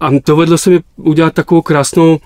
A 0.00 0.10
to 0.24 0.36
vedlo 0.36 0.58
se 0.58 0.70
mi 0.70 0.80
udělat 0.96 1.34
takovou 1.34 1.62
krásnou 1.62 2.18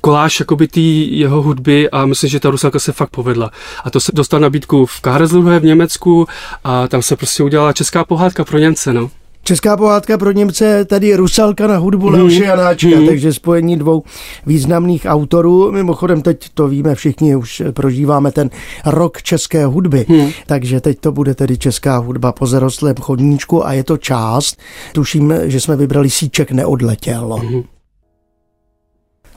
koláž 0.00 0.40
jakoby 0.40 0.68
tý 0.68 1.18
jeho 1.18 1.42
hudby 1.42 1.90
a 1.90 2.06
myslím, 2.06 2.30
že 2.30 2.40
ta 2.40 2.50
Rusalka 2.50 2.78
se 2.78 2.92
fakt 2.92 3.10
povedla. 3.10 3.50
A 3.84 3.90
to 3.90 4.00
se 4.00 4.12
dostal 4.14 4.40
nabídku 4.40 4.86
v 4.86 5.00
Karlsruhe 5.00 5.60
v 5.60 5.64
Německu 5.64 6.26
a 6.64 6.88
tam 6.88 7.02
se 7.02 7.16
prostě 7.16 7.42
udělala 7.42 7.72
česká 7.72 8.04
pohádka 8.04 8.44
pro 8.44 8.58
Němce, 8.58 8.92
no. 8.92 9.10
Česká 9.44 9.76
pohádka 9.76 10.18
pro 10.18 10.32
Němce, 10.32 10.84
tady 10.84 11.08
je 11.08 11.16
Rusalka 11.16 11.66
na 11.66 11.76
hudbu 11.76 12.08
mm. 12.08 12.14
Leoše 12.14 12.44
Janáčka, 12.44 12.88
mm. 13.00 13.06
takže 13.06 13.32
spojení 13.32 13.76
dvou 13.76 14.02
významných 14.46 15.06
autorů. 15.08 15.72
Mimochodem 15.72 16.22
teď 16.22 16.48
to 16.54 16.68
víme 16.68 16.94
všichni, 16.94 17.36
už 17.36 17.62
prožíváme 17.70 18.32
ten 18.32 18.50
rok 18.86 19.22
české 19.22 19.66
hudby, 19.66 20.06
mm. 20.08 20.30
takže 20.46 20.80
teď 20.80 21.00
to 21.00 21.12
bude 21.12 21.34
tedy 21.34 21.58
česká 21.58 21.96
hudba 21.96 22.32
po 22.32 22.46
zarostlém 22.46 22.94
chodníčku 22.96 23.66
a 23.66 23.72
je 23.72 23.84
to 23.84 23.96
část. 23.96 24.56
Tuším, 24.92 25.34
že 25.44 25.60
jsme 25.60 25.76
vybrali 25.76 26.10
Síček 26.10 26.50
neodletěl. 26.50 27.40
Mm. 27.42 27.73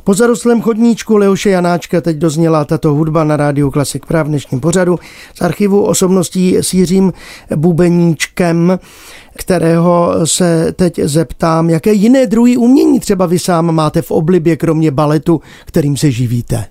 Po 0.07 0.13
zarostlém 0.13 0.61
chodníčku 0.61 1.17
Leoše 1.17 1.49
Janáčka 1.49 2.01
teď 2.01 2.17
dozněla 2.17 2.65
tato 2.65 2.93
hudba 2.93 3.23
na 3.23 3.37
rádiu 3.37 3.71
Klasik 3.71 4.05
Prav 4.05 4.25
v 4.25 4.29
dnešním 4.29 4.59
pořadu 4.59 4.99
z 5.33 5.41
archivu 5.41 5.85
osobností 5.85 6.57
s 6.57 6.73
Jiřím 6.73 7.13
Bubeníčkem, 7.55 8.79
kterého 9.37 10.13
se 10.23 10.73
teď 10.75 10.99
zeptám, 10.99 11.69
jaké 11.69 11.93
jiné 11.93 12.27
druhy 12.27 12.57
umění 12.57 12.99
třeba 12.99 13.25
vy 13.25 13.39
sám 13.39 13.75
máte 13.75 14.01
v 14.01 14.11
oblibě, 14.11 14.57
kromě 14.57 14.91
baletu, 14.91 15.41
kterým 15.65 15.97
se 15.97 16.11
živíte? 16.11 16.65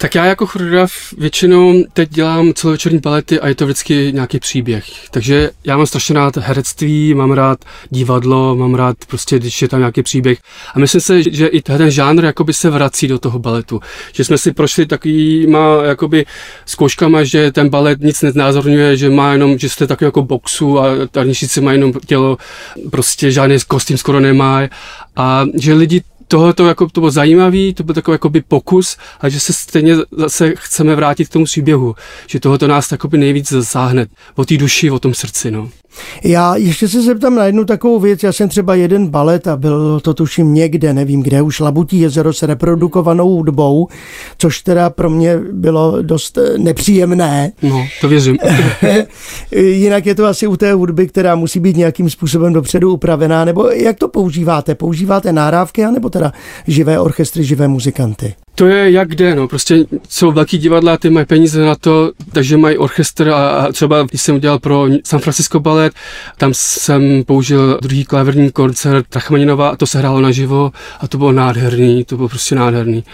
Tak 0.00 0.14
já 0.14 0.24
jako 0.24 0.46
choreograf 0.46 0.92
většinou 1.18 1.84
teď 1.92 2.10
dělám 2.10 2.52
celovečerní 2.52 2.98
balety 2.98 3.40
a 3.40 3.48
je 3.48 3.54
to 3.54 3.64
vždycky 3.64 4.12
nějaký 4.12 4.38
příběh. 4.38 4.84
Takže 5.10 5.50
já 5.64 5.76
mám 5.76 5.86
strašně 5.86 6.14
rád 6.14 6.36
herectví, 6.36 7.14
mám 7.14 7.32
rád 7.32 7.64
divadlo, 7.90 8.56
mám 8.56 8.74
rád 8.74 8.96
prostě, 9.06 9.38
když 9.38 9.62
je 9.62 9.68
tam 9.68 9.80
nějaký 9.80 10.02
příběh. 10.02 10.38
A 10.74 10.78
myslím 10.78 11.00
si, 11.00 11.22
že 11.30 11.46
i 11.46 11.62
ten 11.62 11.90
žánr 11.90 12.24
jakoby 12.24 12.52
se 12.52 12.70
vrací 12.70 13.08
do 13.08 13.18
toho 13.18 13.38
baletu. 13.38 13.80
Že 14.12 14.24
jsme 14.24 14.38
si 14.38 14.52
prošli 14.52 14.86
takovýma 14.86 15.82
jakoby 15.84 16.26
zkouškama, 16.66 17.24
že 17.24 17.52
ten 17.52 17.68
balet 17.68 18.00
nic 18.00 18.22
neznázorňuje, 18.22 18.96
že 18.96 19.10
má 19.10 19.32
jenom, 19.32 19.58
že 19.58 19.68
jste 19.68 19.86
takový 19.86 20.06
jako 20.06 20.22
boxu 20.22 20.80
a 20.80 20.86
tanečníci 21.10 21.60
mají 21.60 21.78
jenom 21.78 21.92
tělo, 22.06 22.38
prostě 22.90 23.30
žádný 23.30 23.56
kostým 23.68 23.98
skoro 23.98 24.20
nemá. 24.20 24.60
A 25.16 25.44
že 25.54 25.74
lidi 25.74 26.02
tohle 26.30 26.54
to, 26.54 26.66
jako, 26.66 26.88
to 26.88 27.00
bylo 27.00 27.10
zajímavý, 27.10 27.74
to 27.74 27.82
byl 27.82 27.94
takový 27.94 28.14
jakoby 28.14 28.40
pokus, 28.40 28.96
a 29.20 29.28
že 29.28 29.40
se 29.40 29.52
stejně 29.52 29.96
zase 30.12 30.52
chceme 30.56 30.94
vrátit 30.94 31.28
k 31.28 31.32
tomu 31.32 31.44
příběhu, 31.44 31.94
že 32.26 32.40
tohle 32.40 32.58
to 32.58 32.66
nás 32.66 32.92
jakoby 32.92 33.18
nejvíc 33.18 33.48
zasáhne, 33.48 34.06
o 34.34 34.44
té 34.44 34.56
duši, 34.56 34.90
o 34.90 34.98
tom 34.98 35.14
srdci. 35.14 35.50
No. 35.50 35.70
Já 36.24 36.56
ještě 36.56 36.88
se 36.88 37.02
zeptám 37.02 37.34
na 37.34 37.46
jednu 37.46 37.64
takovou 37.64 38.00
věc. 38.00 38.22
Já 38.22 38.32
jsem 38.32 38.48
třeba 38.48 38.74
jeden 38.74 39.08
balet 39.08 39.46
a 39.46 39.56
byl 39.56 40.00
to 40.00 40.14
tuším 40.14 40.54
někde, 40.54 40.94
nevím 40.94 41.22
kde, 41.22 41.42
už 41.42 41.60
Labutí 41.60 42.00
jezero 42.00 42.32
s 42.32 42.42
reprodukovanou 42.42 43.28
hudbou, 43.28 43.88
což 44.38 44.60
teda 44.60 44.90
pro 44.90 45.10
mě 45.10 45.38
bylo 45.52 46.02
dost 46.02 46.38
eh, 46.38 46.58
nepříjemné. 46.58 47.52
No, 47.62 47.86
to 48.00 48.08
věřím. 48.08 48.38
Jinak 49.52 50.06
je 50.06 50.14
to 50.14 50.26
asi 50.26 50.46
u 50.46 50.56
té 50.56 50.72
hudby, 50.72 51.08
která 51.08 51.34
musí 51.34 51.60
být 51.60 51.76
nějakým 51.76 52.10
způsobem 52.10 52.52
dopředu 52.52 52.92
upravená, 52.92 53.44
nebo 53.44 53.68
jak 53.68 53.98
to 53.98 54.08
používáte? 54.08 54.74
Používáte 54.74 55.32
náhrávky, 55.32 55.84
anebo 55.84 56.10
teda 56.10 56.32
živé 56.66 57.00
orchestry, 57.00 57.44
živé 57.44 57.68
muzikanty? 57.68 58.34
To 58.60 58.66
je 58.66 58.90
jak 58.90 59.14
jde, 59.14 59.34
no. 59.34 59.48
Prostě 59.48 59.84
jsou 60.08 60.32
velký 60.32 60.58
divadla, 60.58 60.96
ty 60.96 61.10
mají 61.10 61.26
peníze 61.26 61.64
na 61.64 61.74
to, 61.74 62.12
takže 62.32 62.56
mají 62.56 62.78
orchestr 62.78 63.28
a, 63.28 63.48
a 63.48 63.72
třeba, 63.72 64.02
když 64.02 64.22
jsem 64.22 64.34
udělal 64.34 64.58
pro 64.58 64.86
San 65.04 65.20
Francisco 65.20 65.60
Ballet, 65.60 65.92
tam 66.36 66.50
jsem 66.54 67.24
použil 67.24 67.78
druhý 67.82 68.04
klaverní 68.04 68.50
koncert 68.50 69.14
Rachmaninova 69.14 69.68
a 69.68 69.76
to 69.76 69.86
se 69.86 69.98
hrálo 69.98 70.20
naživo 70.20 70.72
a 71.00 71.08
to 71.08 71.18
bylo 71.18 71.32
nádherný, 71.32 72.04
to 72.04 72.16
bylo 72.16 72.28
prostě 72.28 72.54
nádherný. 72.54 73.04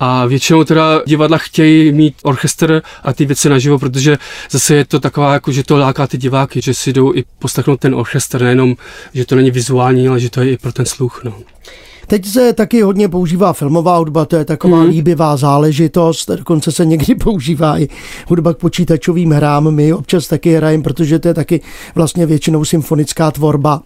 A 0.00 0.26
většinou 0.26 0.64
teda 0.64 1.02
divadla 1.06 1.38
chtějí 1.38 1.92
mít 1.92 2.14
orchestr 2.22 2.82
a 3.02 3.12
ty 3.12 3.26
věci 3.26 3.48
naživo, 3.48 3.78
protože 3.78 4.18
zase 4.50 4.74
je 4.74 4.84
to 4.84 5.00
taková, 5.00 5.32
jako, 5.32 5.52
že 5.52 5.64
to 5.64 5.76
láká 5.76 6.06
ty 6.06 6.18
diváky, 6.18 6.60
že 6.62 6.74
si 6.74 6.92
jdou 6.92 7.14
i 7.14 7.24
poslechnout 7.38 7.80
ten 7.80 7.94
orchestr, 7.94 8.42
nejenom, 8.42 8.76
že 9.14 9.26
to 9.26 9.34
není 9.34 9.50
vizuální, 9.50 10.08
ale 10.08 10.20
že 10.20 10.30
to 10.30 10.40
je 10.40 10.50
i 10.50 10.56
pro 10.56 10.72
ten 10.72 10.86
sluch. 10.86 11.20
No. 11.24 11.34
Teď 12.08 12.26
se 12.26 12.52
taky 12.52 12.82
hodně 12.82 13.08
používá 13.08 13.52
filmová 13.52 13.96
hudba, 13.96 14.24
to 14.24 14.36
je 14.36 14.44
taková 14.44 14.82
mm. 14.82 14.88
líbivá 14.88 15.36
záležitost, 15.36 16.30
dokonce 16.30 16.72
se 16.72 16.84
někdy 16.84 17.14
používá 17.24 17.80
i 17.80 17.88
hudba 18.26 18.54
k 18.54 18.56
počítačovým 18.56 19.30
hrám, 19.30 19.70
my 19.70 19.92
občas 19.92 20.28
taky 20.28 20.56
hrajeme, 20.56 20.82
protože 20.82 21.18
to 21.18 21.28
je 21.28 21.34
taky 21.34 21.60
vlastně 21.94 22.26
většinou 22.26 22.64
symfonická 22.64 23.30
tvorba. 23.30 23.82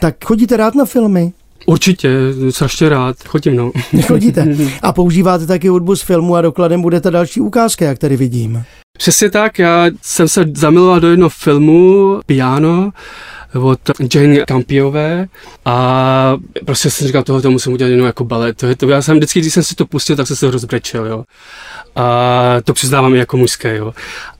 Tak 0.00 0.24
chodíte 0.24 0.56
rád 0.56 0.74
na 0.74 0.84
filmy? 0.84 1.32
Určitě, 1.66 2.10
strašně 2.50 2.88
rád, 2.88 3.16
chodím, 3.28 3.56
no. 3.56 3.72
Chodíte. 4.06 4.56
A 4.82 4.92
používáte 4.92 5.46
taky 5.46 5.68
hudbu 5.68 5.96
z 5.96 6.02
filmu 6.02 6.36
a 6.36 6.40
dokladem 6.40 6.82
bude 6.82 7.00
ta 7.00 7.10
další 7.10 7.40
ukázka, 7.40 7.84
jak 7.84 7.98
tady 7.98 8.16
vidím. 8.16 8.64
Přesně 8.98 9.30
tak, 9.30 9.58
já 9.58 9.86
jsem 10.02 10.28
se 10.28 10.44
zamiloval 10.54 11.00
do 11.00 11.10
jednoho 11.10 11.30
filmu, 11.30 12.20
Piano, 12.26 12.90
od 13.54 13.80
Jane 14.14 14.44
Campiové 14.46 15.26
a 15.64 16.36
prostě 16.64 16.90
jsem 16.90 17.06
říkal, 17.06 17.22
tohle 17.22 17.42
to 17.42 17.50
musím 17.50 17.72
udělat 17.72 17.90
jenom 17.90 18.06
jako 18.06 18.24
balet. 18.24 18.56
To 18.56 18.66
je 18.66 18.76
to, 18.76 18.88
já 18.88 19.02
jsem 19.02 19.16
vždycky, 19.16 19.40
když 19.40 19.54
jsem 19.54 19.62
si 19.62 19.74
to 19.74 19.86
pustil, 19.86 20.16
tak 20.16 20.26
jsem 20.26 20.36
se 20.36 20.50
rozbrečel, 20.50 21.06
jo. 21.06 21.24
A 21.96 22.56
to 22.64 22.72
přiznávám 22.72 23.14
i 23.14 23.18
jako 23.18 23.36
mužské, 23.36 23.76
jo. 23.76 23.94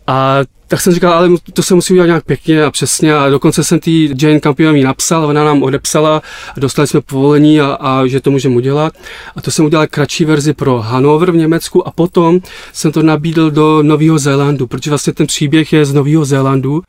A 0.07 0.39
tak 0.68 0.80
jsem 0.80 0.92
říkal, 0.92 1.12
ale 1.12 1.28
to 1.52 1.62
se 1.62 1.75
musí 1.75 1.92
udělat 1.92 2.06
nějak 2.06 2.25
pěkně 2.25 2.64
a 2.64 2.70
přesně 2.70 3.16
a 3.16 3.28
dokonce 3.28 3.64
jsem 3.64 3.80
tý 3.80 4.14
Jane 4.23 4.40
Campion 4.40 4.82
napsal, 4.82 5.25
ona 5.25 5.44
nám 5.44 5.62
odepsala 5.62 6.23
dostali 6.56 6.88
jsme 6.88 7.00
povolení 7.00 7.61
a, 7.61 7.66
a 7.80 8.06
že 8.06 8.20
to 8.20 8.30
můžeme 8.30 8.56
udělat. 8.56 8.92
A 9.37 9.42
to 9.42 9.50
jsem 9.50 9.64
udělal 9.64 9.87
kratší 9.87 10.25
verzi 10.25 10.52
pro 10.52 10.80
Hanover 10.80 11.30
v 11.30 11.37
Německu 11.37 11.88
a 11.88 11.90
potom 11.90 12.40
jsem 12.73 12.92
to 12.92 13.02
nabídl 13.02 13.50
do 13.50 13.83
Nového 13.83 14.18
Zélandu, 14.18 14.66
protože 14.66 14.90
vlastně 14.90 15.12
ten 15.12 15.26
příběh 15.26 15.72
je 15.72 15.85
z 15.85 15.94
Nového 15.94 16.24
Zélandu 16.24 16.83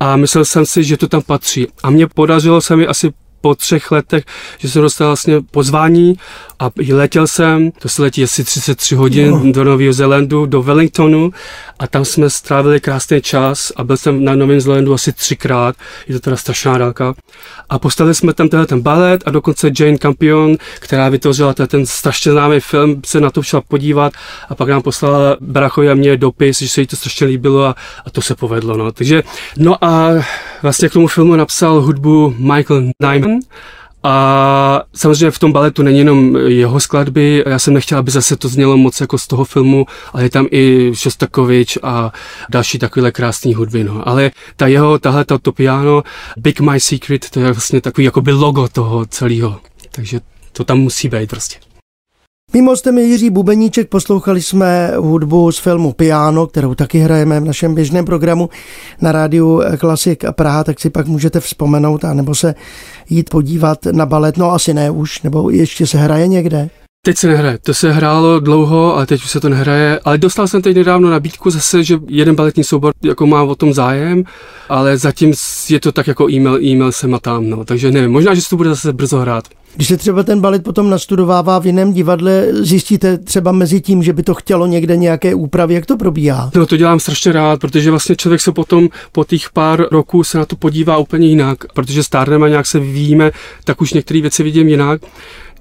a 0.00 0.16
myslel 0.16 0.44
jsem 0.44 0.66
si, 0.66 0.84
že 0.84 0.96
to 0.96 1.08
tam 1.08 1.22
patří. 1.22 1.66
A 1.82 1.90
mě 1.90 2.06
podařilo 2.06 2.60
se 2.60 2.76
mi 2.76 2.86
asi 2.86 3.12
po 3.44 3.54
třech 3.54 3.90
letech, 3.90 4.24
že 4.58 4.68
jsem 4.68 4.82
dostal 4.82 5.06
vlastně 5.06 5.40
pozvání 5.50 6.14
a 6.58 6.70
letěl 6.92 7.26
jsem, 7.26 7.70
to 7.70 7.88
se 7.88 8.02
letí 8.02 8.24
asi 8.24 8.44
33 8.44 8.94
hodin 8.94 9.30
no. 9.30 9.52
do 9.52 9.64
Nového 9.64 9.92
Zélandu, 9.92 10.46
do 10.46 10.62
Wellingtonu 10.62 11.30
a 11.78 11.86
tam 11.86 12.04
jsme 12.04 12.30
strávili 12.30 12.80
krásný 12.80 13.20
čas 13.20 13.72
a 13.76 13.84
byl 13.84 13.96
jsem 13.96 14.24
na 14.24 14.34
Novém 14.34 14.60
Zélandu 14.60 14.94
asi 14.94 15.12
třikrát, 15.12 15.76
je 16.08 16.14
to 16.14 16.20
teda 16.20 16.36
strašná 16.36 16.78
dálka. 16.78 17.14
A 17.68 17.78
postavili 17.78 18.14
jsme 18.14 18.32
tam 18.32 18.48
tenhle 18.48 18.66
ten 18.66 18.80
balet 18.80 19.22
a 19.26 19.30
dokonce 19.30 19.70
Jane 19.80 19.98
Campion, 19.98 20.56
která 20.78 21.08
vytvořila 21.08 21.54
ten 21.54 21.86
strašně 21.86 22.32
známý 22.32 22.60
film, 22.60 23.00
se 23.06 23.20
na 23.20 23.30
to 23.30 23.42
šla 23.42 23.60
podívat 23.60 24.12
a 24.48 24.54
pak 24.54 24.68
nám 24.68 24.82
poslala 24.82 25.36
Brachovi 25.40 25.90
a 25.90 25.94
mě 25.94 26.16
dopis, 26.16 26.58
že 26.58 26.68
se 26.68 26.80
jí 26.80 26.86
to 26.86 26.96
strašně 26.96 27.26
líbilo 27.26 27.64
a, 27.64 27.74
a 28.06 28.10
to 28.10 28.22
se 28.22 28.34
povedlo. 28.34 28.76
No. 28.76 28.92
Takže, 28.92 29.22
no 29.58 29.84
a 29.84 30.10
vlastně 30.62 30.88
k 30.88 30.92
tomu 30.92 31.06
filmu 31.06 31.36
napsal 31.36 31.80
hudbu 31.80 32.34
Michael 32.38 32.82
Nyman, 33.02 33.33
a 34.06 34.82
samozřejmě 34.94 35.30
v 35.30 35.38
tom 35.38 35.52
baletu 35.52 35.82
není 35.82 35.98
jenom 35.98 36.36
jeho 36.36 36.80
skladby, 36.80 37.44
já 37.46 37.58
jsem 37.58 37.74
nechtěl, 37.74 37.98
aby 37.98 38.10
zase 38.10 38.36
to 38.36 38.48
znělo 38.48 38.76
moc 38.76 39.00
jako 39.00 39.18
z 39.18 39.26
toho 39.26 39.44
filmu, 39.44 39.86
ale 40.12 40.22
je 40.22 40.30
tam 40.30 40.46
i 40.50 40.92
Šostakovič 40.94 41.78
a 41.82 42.12
další 42.50 42.78
takové 42.78 43.12
krásné 43.12 43.54
hudby. 43.54 43.84
No. 43.84 44.08
Ale 44.08 44.30
ta 44.56 44.66
jeho, 44.66 44.98
tahle 44.98 45.24
to 45.24 45.52
piano, 45.52 46.02
Big 46.36 46.60
My 46.60 46.80
Secret, 46.80 47.30
to 47.30 47.40
je 47.40 47.52
vlastně 47.52 47.80
takový 47.80 48.04
jakoby 48.04 48.32
logo 48.32 48.68
toho 48.68 49.06
celého. 49.06 49.60
Takže 49.90 50.20
to 50.52 50.64
tam 50.64 50.78
musí 50.78 51.08
být 51.08 51.30
prostě. 51.30 51.73
Mým 52.54 52.66
hostem 52.66 52.98
je 52.98 53.04
Jiří 53.04 53.30
Bubeníček, 53.30 53.88
poslouchali 53.88 54.42
jsme 54.42 54.92
hudbu 54.96 55.52
z 55.52 55.58
filmu 55.58 55.92
Piano, 55.92 56.46
kterou 56.46 56.74
taky 56.74 56.98
hrajeme 56.98 57.40
v 57.40 57.44
našem 57.44 57.74
běžném 57.74 58.04
programu 58.04 58.48
na 59.00 59.12
rádiu 59.12 59.62
Klasik 59.78 60.24
Praha, 60.30 60.64
tak 60.64 60.80
si 60.80 60.90
pak 60.90 61.06
můžete 61.06 61.40
vzpomenout 61.40 62.04
a 62.04 62.14
nebo 62.14 62.34
se 62.34 62.54
jít 63.10 63.30
podívat 63.30 63.78
na 63.92 64.06
balet, 64.06 64.36
no 64.36 64.52
asi 64.52 64.74
ne 64.74 64.90
už, 64.90 65.22
nebo 65.22 65.50
ještě 65.50 65.86
se 65.86 65.98
hraje 65.98 66.28
někde? 66.28 66.70
Teď 67.04 67.18
se 67.18 67.28
nehraje. 67.28 67.58
To 67.58 67.74
se 67.74 67.92
hrálo 67.92 68.40
dlouho, 68.40 68.96
ale 68.96 69.06
teď 69.06 69.24
už 69.24 69.30
se 69.30 69.40
to 69.40 69.48
nehraje. 69.48 70.00
Ale 70.04 70.18
dostal 70.18 70.48
jsem 70.48 70.62
teď 70.62 70.76
nedávno 70.76 71.10
nabídku 71.10 71.50
zase, 71.50 71.84
že 71.84 71.98
jeden 72.08 72.34
baletní 72.34 72.64
soubor 72.64 72.92
jako 73.02 73.26
má 73.26 73.42
o 73.42 73.54
tom 73.54 73.72
zájem, 73.72 74.24
ale 74.68 74.98
zatím 74.98 75.32
je 75.68 75.80
to 75.80 75.92
tak 75.92 76.06
jako 76.06 76.30
e-mail, 76.30 76.62
e-mail 76.62 76.92
se 76.92 77.06
matám, 77.06 77.50
no. 77.50 77.64
Takže 77.64 77.90
nevím, 77.90 78.10
možná, 78.10 78.34
že 78.34 78.42
se 78.42 78.50
to 78.50 78.56
bude 78.56 78.68
zase 78.68 78.92
brzo 78.92 79.18
hrát. 79.18 79.44
Když 79.76 79.88
se 79.88 79.96
třeba 79.96 80.22
ten 80.22 80.40
balet 80.40 80.62
potom 80.64 80.90
nastudovává 80.90 81.58
v 81.58 81.66
jiném 81.66 81.92
divadle, 81.92 82.46
zjistíte 82.50 83.18
třeba 83.18 83.52
mezi 83.52 83.80
tím, 83.80 84.02
že 84.02 84.12
by 84.12 84.22
to 84.22 84.34
chtělo 84.34 84.66
někde 84.66 84.96
nějaké 84.96 85.34
úpravy, 85.34 85.74
jak 85.74 85.86
to 85.86 85.96
probíhá? 85.96 86.50
No 86.54 86.66
to 86.66 86.76
dělám 86.76 87.00
strašně 87.00 87.32
rád, 87.32 87.60
protože 87.60 87.90
vlastně 87.90 88.16
člověk 88.16 88.40
se 88.40 88.52
potom 88.52 88.88
po 89.12 89.24
těch 89.24 89.50
pár 89.52 89.86
roků 89.90 90.24
se 90.24 90.38
na 90.38 90.44
to 90.44 90.56
podívá 90.56 90.96
úplně 90.96 91.28
jinak, 91.28 91.58
protože 91.74 92.02
stárneme 92.02 92.46
a 92.46 92.48
nějak 92.48 92.66
se 92.66 92.78
vyvíjíme, 92.78 93.30
tak 93.64 93.80
už 93.80 93.92
některé 93.92 94.20
věci 94.20 94.42
vidím 94.42 94.68
jinak. 94.68 95.00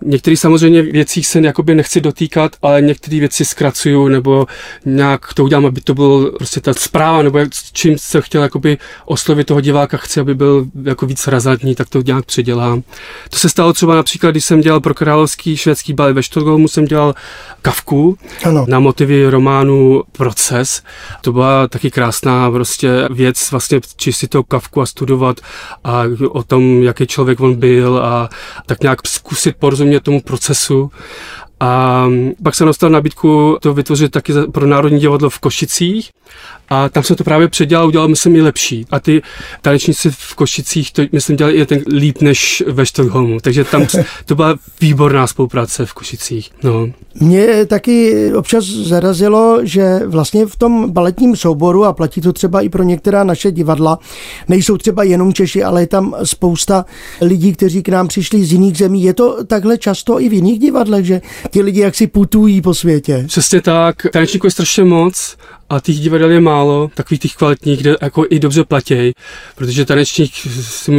Některé 0.06 0.38
samozřejmě 0.38 0.82
věcí 0.82 1.24
se 1.24 1.40
jakoby 1.40 1.76
nechci 1.76 2.02
dotýkat, 2.02 2.56
ale 2.62 2.82
některé 2.82 3.20
věci 3.20 3.46
zkracuju 3.46 4.08
nebo 4.08 4.46
nějak 4.86 5.34
to 5.34 5.44
udělám, 5.44 5.66
aby 5.66 5.82
to 5.82 5.94
bylo 5.94 6.32
prostě 6.32 6.62
ta 6.62 6.74
zpráva, 6.74 7.22
nebo 7.22 7.38
jak, 7.38 7.50
čím 7.74 7.98
se 7.98 8.22
chtěl 8.22 8.42
jakoby 8.42 8.78
oslovit 9.06 9.48
toho 9.48 9.62
diváka, 9.62 9.98
chci, 9.98 10.20
aby 10.20 10.36
byl 10.36 10.66
jako 10.84 11.06
víc 11.06 11.28
razantní, 11.28 11.76
tak 11.76 11.90
to 11.90 12.02
nějak 12.02 12.26
předělám. 12.26 12.84
To 13.30 13.38
se 13.38 13.50
stalo 13.50 13.74
třeba 13.74 13.96
například, 13.96 14.32
když 14.32 14.46
jsem 14.46 14.62
dělal 14.62 14.80
pro 14.80 14.94
královský 14.94 15.58
švédský 15.58 15.94
balet 15.94 16.16
ve 16.16 16.24
Štokholmu, 16.24 16.68
jsem 16.68 16.86
dělal 16.86 17.16
kavku 17.62 18.18
ano. 18.44 18.66
na 18.70 18.80
motivy 18.80 19.30
románu 19.30 20.04
Proces. 20.12 20.84
To 21.22 21.32
byla 21.32 21.68
taky 21.68 21.92
krásná 21.92 22.52
prostě 22.52 23.08
věc, 23.12 23.52
vlastně 23.52 23.80
čistit 23.96 24.28
toho 24.28 24.44
kavku 24.44 24.82
a 24.82 24.86
studovat 24.86 25.40
a 25.84 26.04
o 26.30 26.44
tom, 26.44 26.84
jaký 26.84 27.08
člověk 27.08 27.40
on 27.40 27.56
byl 27.56 27.98
a 27.98 28.30
tak 28.66 28.82
nějak 28.82 29.08
zkusit 29.08 29.56
porozumět 29.60 29.93
rozumět 29.94 30.04
tomu 30.04 30.22
procesu. 30.22 30.92
A 31.64 32.08
pak 32.44 32.56
jsem 32.56 32.68
dostal 32.68 32.90
nabídku 32.90 33.58
to 33.62 33.74
vytvořit 33.74 34.12
taky 34.12 34.34
pro 34.52 34.68
Národní 34.68 35.00
divadlo 35.00 35.30
v 35.30 35.40
Košicích 35.40 36.12
a 36.70 36.90
tam 36.90 37.04
jsem 37.04 37.16
to 37.16 37.24
právě 37.24 37.48
předělal, 37.48 37.88
udělal 37.88 38.08
myslím 38.08 38.36
i 38.36 38.42
lepší. 38.42 38.86
A 38.92 39.00
ty 39.00 39.22
tanečníci 39.62 40.12
v 40.12 40.36
Košicích 40.36 40.94
to 40.94 41.02
myslím 41.12 41.36
dělali 41.36 41.56
i 41.56 41.66
ten 41.66 41.82
líp 41.88 42.22
než 42.22 42.64
ve 42.68 42.86
Stockholmu, 42.86 43.40
takže 43.40 43.64
tam 43.64 43.88
to 44.26 44.36
byla 44.36 44.56
výborná 44.82 45.28
spolupráce 45.28 45.86
v 45.86 45.94
Košicích. 45.94 46.52
No. 46.64 46.90
Mě 47.20 47.66
taky 47.66 48.30
občas 48.34 48.66
zarazilo, 48.66 49.60
že 49.64 50.00
vlastně 50.06 50.46
v 50.46 50.56
tom 50.56 50.92
baletním 50.92 51.36
souboru, 51.36 51.86
a 51.86 51.94
platí 51.94 52.22
to 52.22 52.34
třeba 52.34 52.62
i 52.62 52.70
pro 52.70 52.84
některá 52.84 53.24
naše 53.24 53.52
divadla, 53.52 54.00
nejsou 54.48 54.78
třeba 54.78 55.04
jenom 55.04 55.34
Češi, 55.34 55.64
ale 55.64 55.82
je 55.82 55.88
tam 55.88 56.16
spousta 56.24 56.86
lidí, 57.22 57.54
kteří 57.54 57.84
k 57.84 57.90
nám 57.90 58.08
přišli 58.08 58.46
z 58.46 58.52
jiných 58.52 58.78
zemí. 58.78 59.04
Je 59.04 59.14
to 59.14 59.44
takhle 59.44 59.78
často 59.78 60.22
i 60.22 60.30
v 60.30 60.34
jiných 60.34 60.60
divadlech, 60.60 61.06
že 61.06 61.22
ti 61.54 61.62
lidi 61.62 61.80
jaksi 61.80 62.08
putují 62.08 62.62
po 62.62 62.74
světě? 62.74 63.24
Přesně 63.28 63.62
tak. 63.62 63.96
Tanečníků 64.14 64.48
je 64.48 64.52
strašně 64.52 64.84
moc 64.84 65.38
a 65.70 65.80
těch 65.80 65.96
divadel 65.96 66.32
je 66.32 66.42
málo, 66.42 66.92
takových 66.94 67.22
těch 67.22 67.34
kvalitních, 67.36 67.80
kde 67.80 67.96
jako 68.02 68.26
i 68.30 68.40
dobře 68.40 68.64
platí, 68.64 69.12
protože 69.56 69.86
tanečník, 69.86 70.32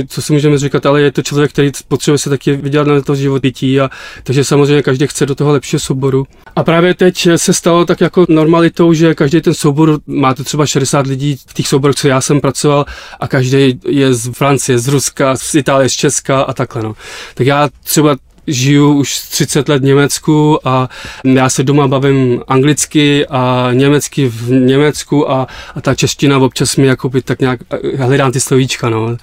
co 0.09 0.23
si 0.23 0.33
můžeme 0.33 0.59
říkat, 0.59 0.87
ale 0.87 1.01
je 1.03 1.13
to 1.13 1.23
člověk, 1.23 1.53
který 1.53 1.71
potřebuje 1.89 2.19
se 2.19 2.31
taky 2.31 2.57
vydělat 2.57 2.89
na 2.89 3.01
to 3.01 3.15
život 3.15 3.43
bytí 3.43 3.81
a 3.81 3.91
takže 4.23 4.45
samozřejmě 4.45 4.83
každý 4.83 5.07
chce 5.07 5.27
do 5.27 5.35
toho 5.35 5.53
lepšího 5.53 5.81
souboru. 5.81 6.27
A 6.57 6.65
právě 6.65 6.95
teď 6.95 7.29
se 7.37 7.53
stalo 7.53 7.85
tak 7.85 8.01
jako 8.01 8.27
normalitou, 8.29 8.93
že 8.93 9.15
každý 9.15 9.41
ten 9.41 9.55
soubor, 9.55 9.99
máte 10.07 10.45
třeba 10.45 10.67
60 10.67 11.07
lidí 11.07 11.37
v 11.49 11.55
těch 11.55 11.69
souborech, 11.69 11.97
co 11.97 12.09
já 12.09 12.21
jsem 12.21 12.41
pracoval 12.41 12.85
a 13.21 13.29
každý 13.29 13.81
je 13.89 14.15
z 14.15 14.33
Francie, 14.33 14.79
z 14.79 14.89
Ruska, 14.89 15.37
z 15.37 15.55
Itálie, 15.55 15.89
z 15.89 15.93
Česka 15.93 16.41
a 16.41 16.53
takhle. 16.53 16.83
No. 16.83 16.95
Tak 17.35 17.47
já 17.47 17.69
třeba 17.85 18.17
žiju 18.47 18.93
už 18.93 19.19
30 19.19 19.69
let 19.69 19.83
v 19.83 19.85
Německu 19.85 20.59
a 20.69 20.89
já 21.25 21.49
se 21.51 21.63
doma 21.63 21.89
bavím 21.89 22.43
anglicky 22.49 23.27
a 23.27 23.71
německy 23.73 24.29
v 24.29 24.51
Německu 24.51 25.31
a, 25.31 25.47
a 25.75 25.81
ta 25.81 25.95
čeština 25.95 26.39
občas 26.39 26.77
mi 26.77 26.87
jako 26.87 27.09
by 27.09 27.23
tak 27.23 27.41
nějak 27.41 27.61
hledám 27.97 28.33
ty 28.33 28.41
slovíčka, 28.41 28.91
no. 28.91 29.17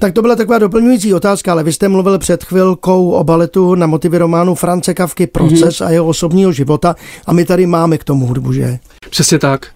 Tak 0.00 0.12
to 0.12 0.22
byla 0.22 0.36
taková 0.36 0.58
doplňující 0.58 1.14
otázka, 1.14 1.52
ale 1.52 1.64
vy 1.64 1.72
jste 1.72 1.88
mluvil 1.88 2.18
před 2.18 2.44
chvilkou 2.44 3.10
o 3.10 3.24
baletu 3.24 3.74
na 3.74 3.86
motivy 3.86 4.18
románu 4.18 4.54
France 4.54 4.94
Kavky 4.94 5.26
Proces 5.26 5.60
mm-hmm. 5.80 5.86
a 5.86 5.90
jeho 5.90 6.06
osobního 6.06 6.52
života 6.52 6.94
a 7.26 7.32
my 7.32 7.44
tady 7.44 7.66
máme 7.66 7.98
k 7.98 8.04
tomu 8.04 8.26
hudbu, 8.26 8.52
že? 8.52 8.78
Přesně 9.10 9.38
tak. 9.38 9.66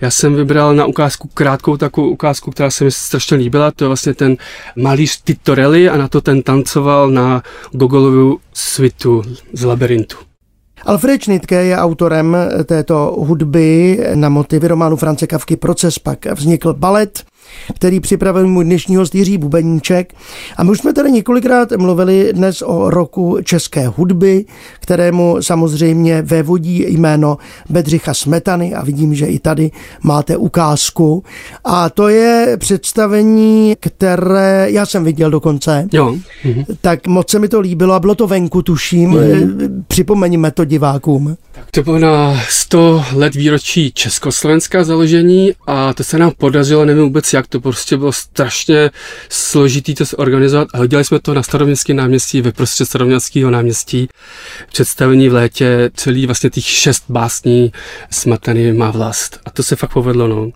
Já 0.00 0.10
jsem 0.10 0.34
vybral 0.34 0.74
na 0.74 0.86
ukázku 0.86 1.28
krátkou 1.34 1.76
takovou 1.76 2.08
ukázku, 2.08 2.50
která 2.50 2.70
se 2.70 2.84
mi 2.84 2.90
strašně 2.90 3.36
líbila. 3.36 3.70
To 3.70 3.84
je 3.84 3.88
vlastně 3.88 4.14
ten 4.14 4.36
malíř 4.76 5.22
Titorelli 5.24 5.88
a 5.88 5.96
na 5.96 6.08
to 6.08 6.20
ten 6.20 6.42
tancoval 6.42 7.10
na 7.10 7.42
Gogolovu 7.72 8.38
svitu 8.52 9.22
z 9.52 9.64
labirintu. 9.64 10.16
Alfred 10.86 11.22
Schnitke 11.22 11.64
je 11.64 11.76
autorem 11.76 12.36
této 12.64 13.16
hudby 13.18 14.00
na 14.14 14.28
motivy 14.28 14.68
románu 14.68 14.96
France 14.96 15.26
Kavky 15.26 15.56
Proces, 15.56 15.98
pak 15.98 16.26
vznikl 16.34 16.74
balet, 16.74 17.24
který 17.74 18.00
připravil 18.00 18.46
můj 18.46 18.64
dnešní 18.64 18.96
host 18.96 19.14
Jiří 19.14 19.38
Bubeníček. 19.38 20.14
A 20.56 20.64
my 20.64 20.70
už 20.70 20.78
jsme 20.78 20.92
tady 20.92 21.12
několikrát 21.12 21.72
mluvili 21.76 22.32
dnes 22.32 22.62
o 22.62 22.90
roku 22.90 23.38
české 23.44 23.88
hudby, 23.88 24.44
kterému 24.80 25.36
samozřejmě 25.40 26.22
vévodí 26.22 26.84
jméno 26.88 27.38
Bedřicha 27.70 28.14
Smetany 28.14 28.74
a 28.74 28.84
vidím, 28.84 29.14
že 29.14 29.26
i 29.26 29.38
tady 29.38 29.70
máte 30.02 30.36
ukázku. 30.36 31.24
A 31.64 31.90
to 31.90 32.08
je 32.08 32.56
představení, 32.60 33.76
které 33.80 34.66
já 34.70 34.86
jsem 34.86 35.04
viděl 35.04 35.30
dokonce. 35.30 35.88
Jo. 35.92 36.16
Mhm. 36.44 36.64
Tak 36.80 37.06
moc 37.06 37.30
se 37.30 37.38
mi 37.38 37.48
to 37.48 37.60
líbilo 37.60 37.94
a 37.94 38.00
bylo 38.00 38.14
to 38.14 38.26
venku, 38.26 38.62
tuším. 38.62 39.10
Mhm. 39.10 39.84
Připomeňme 39.88 40.50
to 40.50 40.64
divákům. 40.64 41.36
Tak 41.52 41.70
to 41.70 41.82
bylo 41.82 41.98
na 41.98 42.40
100 42.48 43.04
let 43.12 43.34
výročí 43.34 43.92
Československa 43.92 44.84
založení 44.84 45.52
a 45.66 45.94
to 45.94 46.04
se 46.04 46.18
nám 46.18 46.32
podařilo, 46.38 46.84
nevím 46.84 47.04
vůbec 47.04 47.32
jak, 47.32 47.43
to 47.48 47.60
prostě 47.60 47.96
bylo 47.96 48.12
strašně 48.12 48.90
složitý 49.28 49.94
to 49.94 50.04
zorganizovat 50.04 50.68
a 50.74 50.86
dělali 50.86 51.04
jsme 51.04 51.18
to 51.18 51.34
na 51.34 51.42
staroměstském 51.42 51.96
náměstí, 51.96 52.40
ve 52.40 52.52
prostřed 52.52 52.86
staroměstského 52.86 53.50
náměstí, 53.50 54.08
představení 54.72 55.28
v 55.28 55.32
létě, 55.34 55.90
celý 55.94 56.26
vlastně 56.26 56.50
těch 56.50 56.64
šest 56.64 57.04
básní 57.08 57.72
Smatany 58.10 58.72
má 58.72 58.90
vlast 58.90 59.40
a 59.44 59.50
to 59.50 59.62
se 59.62 59.76
fakt 59.76 59.92
povedlo, 59.92 60.28
no. 60.28 60.50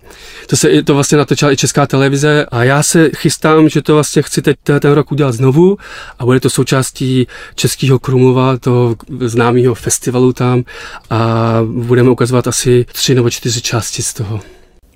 To 0.47 0.57
se 0.57 0.83
to 0.83 0.95
vlastně 0.95 1.19
natočila 1.19 1.53
i 1.53 1.57
Česká 1.57 1.87
televize 1.87 2.47
a 2.51 2.65
já 2.65 2.83
se 2.83 3.11
chystám, 3.17 3.69
že 3.69 3.83
to 3.83 3.95
vlastně 3.95 4.23
chci 4.23 4.43
teď 4.43 4.57
ten 4.81 4.93
rok 4.93 5.13
udělat 5.13 5.33
znovu 5.33 5.77
a 6.19 6.25
bude 6.25 6.41
to 6.41 6.51
součástí 6.51 7.27
Českého 7.55 7.99
Krumlova, 7.99 8.59
toho 8.59 8.97
známého 9.21 9.75
festivalu 9.75 10.33
tam 10.33 10.65
a 11.11 11.59
budeme 11.65 12.11
ukazovat 12.11 12.47
asi 12.47 12.87
tři 12.93 13.15
nebo 13.15 13.31
čtyři 13.31 13.61
části 13.61 14.03
z 14.03 14.15
toho. 14.15 14.41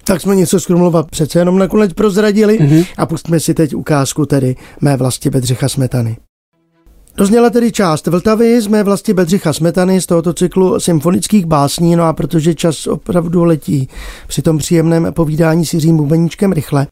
Tak 0.05 0.21
jsme 0.21 0.37
něco 0.37 0.61
z 0.61 0.67
Krumlova 0.67 1.03
přece 1.03 1.39
jenom 1.39 1.59
nakonec 1.59 1.93
prozradili 1.93 2.59
mm-hmm. 2.61 2.87
a 2.99 3.07
pustíme 3.07 3.41
si 3.41 3.55
teď 3.55 3.75
ukázku 3.75 4.27
tedy 4.27 4.57
mé 4.81 4.97
vlasti 4.97 5.31
Bedřicha 5.31 5.69
Smetany. 5.69 6.17
Dozněla 7.17 7.51
tedy 7.51 7.73
část 7.73 8.07
Vltavy 8.07 8.61
z 8.61 8.67
mé 8.67 8.83
vlasti 8.83 9.13
Bedřicha 9.13 9.53
Smetany 9.53 10.01
z 10.01 10.07
tohoto 10.07 10.33
cyklu 10.33 10.81
symfonických 10.81 11.47
básní, 11.47 11.97
no 11.97 12.05
a 12.05 12.13
protože 12.13 12.55
čas 12.55 12.87
opravdu 12.87 13.45
letí 13.45 13.89
při 14.27 14.43
tom 14.43 14.59
příjemném 14.59 15.13
povídání 15.13 15.67
s 15.67 15.75
Jiřím 15.75 15.97
Bubeníčkem 15.97 16.53
rychle, 16.53 16.87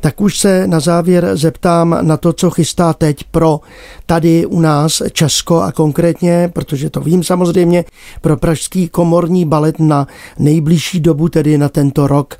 tak 0.00 0.20
už 0.20 0.38
se 0.38 0.66
na 0.66 0.80
závěr 0.80 1.30
zeptám 1.34 1.98
na 2.00 2.16
to, 2.16 2.32
co 2.32 2.50
chystá 2.50 2.92
teď 2.92 3.24
pro 3.24 3.60
tady 4.06 4.46
u 4.46 4.60
nás 4.60 5.02
Česko 5.12 5.60
a 5.60 5.72
konkrétně, 5.72 6.50
protože 6.52 6.90
to 6.90 7.00
vím 7.00 7.24
samozřejmě, 7.24 7.84
pro 8.20 8.36
pražský 8.36 8.88
komorní 8.88 9.44
balet 9.44 9.78
na 9.78 10.06
nejbližší 10.38 11.00
dobu, 11.00 11.28
tedy 11.28 11.58
na 11.58 11.68
tento 11.68 12.06
rok 12.06 12.36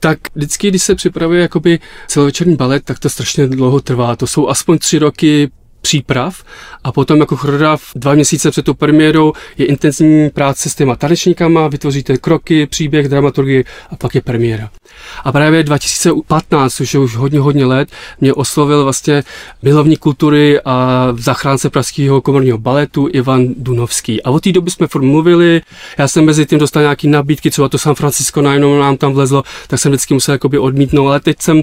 tak 0.00 0.18
vždycky, 0.34 0.68
když 0.68 0.82
se 0.82 0.94
připravuje 0.94 1.42
jakoby 1.42 1.78
celovečerní 2.08 2.56
balet, 2.56 2.84
tak 2.84 2.98
to 2.98 3.08
strašně 3.08 3.46
dlouho 3.46 3.80
trvá. 3.80 4.16
To 4.16 4.26
jsou 4.26 4.48
aspoň 4.48 4.78
tři 4.78 4.98
roky 4.98 5.50
příprav 5.86 6.44
a 6.84 6.92
potom 6.92 7.20
jako 7.20 7.36
choreograf 7.36 7.82
dva 7.94 8.14
měsíce 8.14 8.50
před 8.50 8.64
tou 8.64 8.74
premiérou 8.74 9.32
je 9.58 9.66
intenzivní 9.66 10.30
práce 10.30 10.70
s 10.70 10.74
těma 10.74 10.96
tanečníkama, 10.96 11.68
vytvoříte 11.68 12.16
kroky, 12.16 12.66
příběh, 12.66 13.08
dramaturgii 13.08 13.64
a 13.90 13.96
pak 13.96 14.14
je 14.14 14.20
premiéra. 14.20 14.70
A 15.24 15.32
právě 15.32 15.62
2015, 15.62 16.74
což 16.74 16.94
je 16.94 17.00
už 17.00 17.16
hodně, 17.16 17.40
hodně 17.40 17.64
let, 17.64 17.88
mě 18.20 18.34
oslovil 18.34 18.84
vlastně 18.84 19.22
milovník 19.62 19.98
kultury 19.98 20.60
a 20.64 21.08
zachránce 21.18 21.70
pražského 21.70 22.20
komorního 22.20 22.58
baletu 22.58 23.08
Ivan 23.12 23.46
Dunovský. 23.56 24.22
A 24.22 24.30
od 24.30 24.42
té 24.42 24.52
doby 24.52 24.70
jsme 24.70 24.86
furt 24.86 25.02
mluvili, 25.02 25.60
já 25.98 26.08
jsem 26.08 26.24
mezi 26.24 26.46
tím 26.46 26.58
dostal 26.58 26.82
nějaké 26.82 27.08
nabídky, 27.08 27.50
třeba 27.50 27.68
to 27.68 27.78
San 27.78 27.94
Francisco 27.94 28.42
najednou 28.42 28.78
nám 28.78 28.96
tam 28.96 29.12
vlezlo, 29.12 29.42
tak 29.66 29.80
jsem 29.80 29.92
vždycky 29.92 30.14
musel 30.14 30.32
jakoby 30.32 30.58
odmítnout, 30.58 31.08
ale 31.08 31.20
teď 31.20 31.36
jsem 31.40 31.62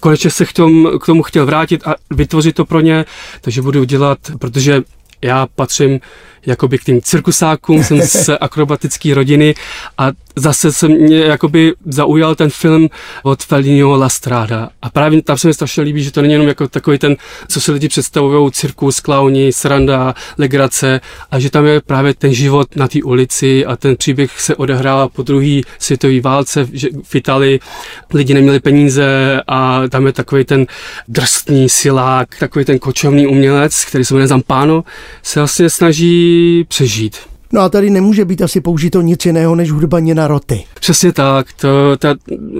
konečně 0.00 0.30
se 0.30 0.44
k 0.44 0.52
tomu, 0.52 0.98
k 0.98 1.06
tomu 1.06 1.22
chtěl 1.22 1.46
vrátit 1.46 1.86
a 1.86 1.94
vytvořit 2.10 2.54
to 2.54 2.64
pro 2.64 2.80
ně, 2.80 3.04
takže 3.40 3.63
budu 3.64 3.84
dělat, 3.84 4.18
protože 4.38 4.82
já 5.22 5.46
patřím 5.46 6.00
jakoby 6.46 6.78
k 6.78 6.84
tým 6.84 7.02
cirkusákům, 7.02 7.84
jsem 7.84 8.02
z 8.02 8.30
akrobatické 8.40 9.14
rodiny 9.14 9.54
a 9.98 10.12
zase 10.36 10.72
se 10.72 10.88
mě 10.88 11.18
jakoby 11.18 11.72
zaujal 11.86 12.34
ten 12.34 12.50
film 12.50 12.88
od 13.22 13.42
Felliniho 13.42 13.96
La 13.96 14.08
Strada. 14.08 14.68
A 14.82 14.90
právě 14.90 15.22
tam 15.22 15.38
se 15.38 15.48
mi 15.48 15.54
strašně 15.54 15.82
líbí, 15.82 16.02
že 16.02 16.12
to 16.12 16.22
není 16.22 16.32
jenom 16.32 16.48
jako 16.48 16.68
takový 16.68 16.98
ten, 16.98 17.16
co 17.48 17.60
si 17.60 17.72
lidi 17.72 17.88
představují, 17.88 18.52
cirkus, 18.52 19.00
klauni, 19.00 19.52
sranda, 19.52 20.14
legrace, 20.38 21.00
a 21.30 21.38
že 21.38 21.50
tam 21.50 21.66
je 21.66 21.80
právě 21.80 22.14
ten 22.14 22.34
život 22.34 22.76
na 22.76 22.88
té 22.88 23.02
ulici 23.02 23.66
a 23.66 23.76
ten 23.76 23.96
příběh 23.96 24.40
se 24.40 24.56
odehrál 24.56 25.08
po 25.08 25.22
druhé 25.22 25.60
světové 25.78 26.20
válce 26.20 26.68
že 26.72 26.88
v 27.02 27.14
Itálii. 27.14 27.60
Lidi 28.14 28.34
neměli 28.34 28.60
peníze 28.60 29.40
a 29.46 29.82
tam 29.88 30.06
je 30.06 30.12
takový 30.12 30.44
ten 30.44 30.66
drsný 31.08 31.68
silák, 31.68 32.28
takový 32.38 32.64
ten 32.64 32.78
kočovný 32.78 33.26
umělec, 33.26 33.84
který 33.84 34.04
se 34.04 34.14
jmenuje 34.14 34.26
Zampano, 34.26 34.84
se 35.22 35.40
vlastně 35.40 35.70
snaží 35.70 36.33
přežít. 36.68 37.16
No 37.52 37.60
a 37.60 37.68
tady 37.68 37.90
nemůže 37.90 38.24
být 38.24 38.42
asi 38.42 38.60
použito 38.60 39.00
nic 39.00 39.26
jiného 39.26 39.54
než 39.54 39.70
hudba 39.70 40.00
Nina 40.00 40.28
Roty. 40.28 40.64
Přesně 40.80 41.12
tak, 41.12 41.52
to, 41.52 41.96
ta 41.98 42.14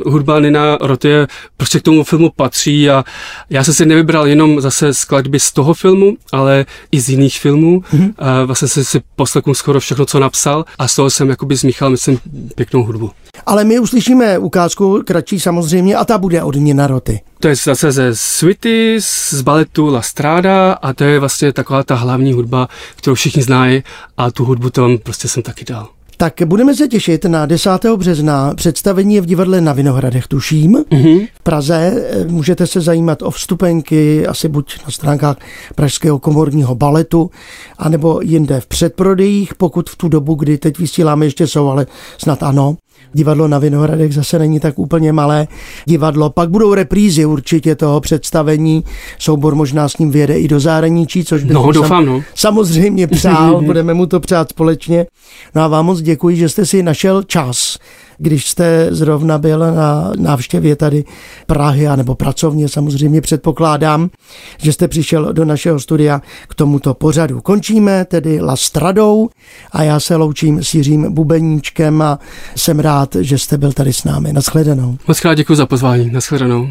hudba 0.07 0.41
Nina 0.41 0.79
Roty 0.81 1.09
je, 1.09 1.27
prostě 1.57 1.81
k 1.81 1.83
tomu 1.83 2.05
filmu 2.05 2.31
patří 2.37 2.91
a 2.91 3.05
já 3.51 3.65
jsem 3.65 3.75
si 3.75 3.87
nevybral 3.87 4.27
jenom 4.27 4.61
zase 4.61 4.95
skladby 4.95 5.41
z 5.41 5.53
toho 5.53 5.75
filmu, 5.75 6.17
ale 6.33 6.67
i 6.93 7.01
z 7.01 7.09
jiných 7.09 7.39
filmů. 7.39 7.81
Mm-hmm. 7.81 8.15
A 8.19 8.45
vlastně 8.45 8.69
jsem 8.69 8.85
si 8.85 9.01
poslechnu 9.17 9.55
skoro 9.55 9.81
všechno, 9.81 10.07
co 10.07 10.21
napsal 10.21 10.65
a 10.79 10.89
z 10.89 10.95
toho 10.95 11.11
jsem 11.11 11.29
jakoby 11.29 11.57
zmíchal, 11.57 11.91
myslím, 11.91 12.19
pěknou 12.55 12.85
hudbu. 12.85 13.11
Ale 13.47 13.65
my 13.65 13.79
uslyšíme 13.79 14.39
ukázku 14.39 15.03
kratší 15.07 15.41
samozřejmě 15.41 15.97
a 15.97 16.05
ta 16.05 16.19
bude 16.19 16.43
od 16.43 16.55
Nina 16.55 16.87
Roty. 16.87 17.21
To 17.45 17.49
je 17.49 17.57
zase 17.57 17.93
ze 17.93 18.11
Svity, 18.13 18.97
z 19.01 19.41
baletu 19.41 19.87
La 19.87 20.03
Strada 20.03 20.73
a 20.73 20.93
to 20.93 21.05
je 21.05 21.19
vlastně 21.19 21.53
taková 21.53 21.83
ta 21.83 21.95
hlavní 21.95 22.33
hudba, 22.33 22.69
kterou 22.97 23.15
všichni 23.15 23.43
znají 23.43 23.83
a 24.17 24.31
tu 24.31 24.45
hudbu 24.45 24.71
tam 24.71 24.99
prostě 24.99 25.29
jsem 25.29 25.43
taky 25.43 25.65
dal. 25.65 25.89
Tak 26.17 26.35
budeme 26.45 26.75
se 26.75 26.89
těšit 26.89 27.25
na 27.25 27.47
10. 27.47 27.71
března. 27.97 28.55
Představení 28.55 29.15
je 29.15 29.21
v 29.21 29.27
divadle 29.27 29.61
na 29.61 29.73
Vinohradech, 29.73 30.29
tuším. 30.29 30.73
Mm-hmm. 30.73 31.29
V 31.35 31.41
Praze 31.43 32.05
můžete 32.27 32.67
se 32.67 32.81
zajímat 32.81 33.23
o 33.23 33.31
vstupenky, 33.31 34.27
asi 34.27 34.49
buď 34.49 34.79
na 34.85 34.91
stránkách 34.91 35.37
Pražského 35.75 36.19
komorního 36.19 36.75
baletu, 36.75 37.31
anebo 37.79 38.21
jinde 38.23 38.61
v 38.61 38.67
předprodejích, 38.67 39.55
pokud 39.55 39.91
v 39.91 39.97
tu 39.97 40.09
dobu, 40.09 40.35
kdy 40.35 40.59
teď 40.59 40.79
vysíláme, 40.79 41.27
ještě 41.27 41.47
jsou, 41.47 41.69
ale 41.69 41.87
snad 42.19 42.43
ano. 42.43 42.77
Divadlo 43.13 43.49
na 43.49 43.59
Vinohradech 43.59 44.15
zase 44.15 44.39
není 44.39 44.61
tak 44.61 44.79
úplně 44.79 45.13
malé 45.13 45.47
divadlo. 45.85 46.31
Pak 46.31 46.51
budou 46.51 46.75
reprízy 46.75 47.25
určitě 47.25 47.75
toho 47.75 48.01
představení. 48.01 48.85
Soubor 49.19 49.55
možná 49.55 49.89
s 49.89 49.99
ním 49.99 50.11
vyjede 50.11 50.39
i 50.39 50.49
do 50.49 50.61
zahraničí, 50.61 51.25
což 51.25 51.43
bych 51.45 51.53
No, 51.53 51.73
doufám, 51.73 52.07
no. 52.07 52.23
samozřejmě 52.35 53.07
přál. 53.07 53.61
Budeme 53.65 53.95
mu 53.95 54.07
to 54.07 54.21
přát 54.21 54.51
společně. 54.51 55.07
No 55.55 55.63
a 55.63 55.69
vám 55.69 55.87
moc 55.87 56.01
děkuji, 56.01 56.37
že 56.37 56.49
jste 56.49 56.67
si 56.67 56.83
našel 56.83 57.23
čas 57.23 57.79
když 58.19 58.51
jste 58.51 58.89
zrovna 58.91 59.39
byl 59.39 59.59
na 59.59 60.13
návštěvě 60.17 60.77
tady 60.77 61.05
Prahy, 61.47 61.87
nebo 61.97 62.15
pracovně 62.15 62.69
samozřejmě 62.69 63.21
předpokládám, 63.21 64.11
že 64.59 64.73
jste 64.73 64.89
přišel 64.89 65.33
do 65.33 65.45
našeho 65.45 65.81
studia 65.81 66.23
k 66.49 66.55
tomuto 66.55 66.95
pořadu. 66.95 67.41
Končíme 67.41 68.05
tedy 68.05 68.41
Lastradou 68.41 69.29
a 69.73 69.83
já 69.83 70.01
se 70.01 70.17
loučím 70.17 70.65
s 70.65 70.75
Jiřím 70.75 71.15
Bubeníčkem 71.15 72.03
a 72.03 72.19
jsem 72.57 72.81
rád, 72.81 73.17
že 73.21 73.39
jste 73.39 73.59
byl 73.59 73.73
tady 73.73 73.93
s 73.93 74.05
námi. 74.05 74.33
Naschledanou. 74.33 74.97
Moc 75.09 75.21
krát 75.21 75.35
děkuji 75.35 75.55
za 75.55 75.67
pozvání. 75.67 76.11
Naschledanou. 76.11 76.69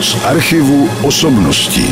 Z 0.00 0.24
archivu 0.24 0.88
osobností. 1.02 1.86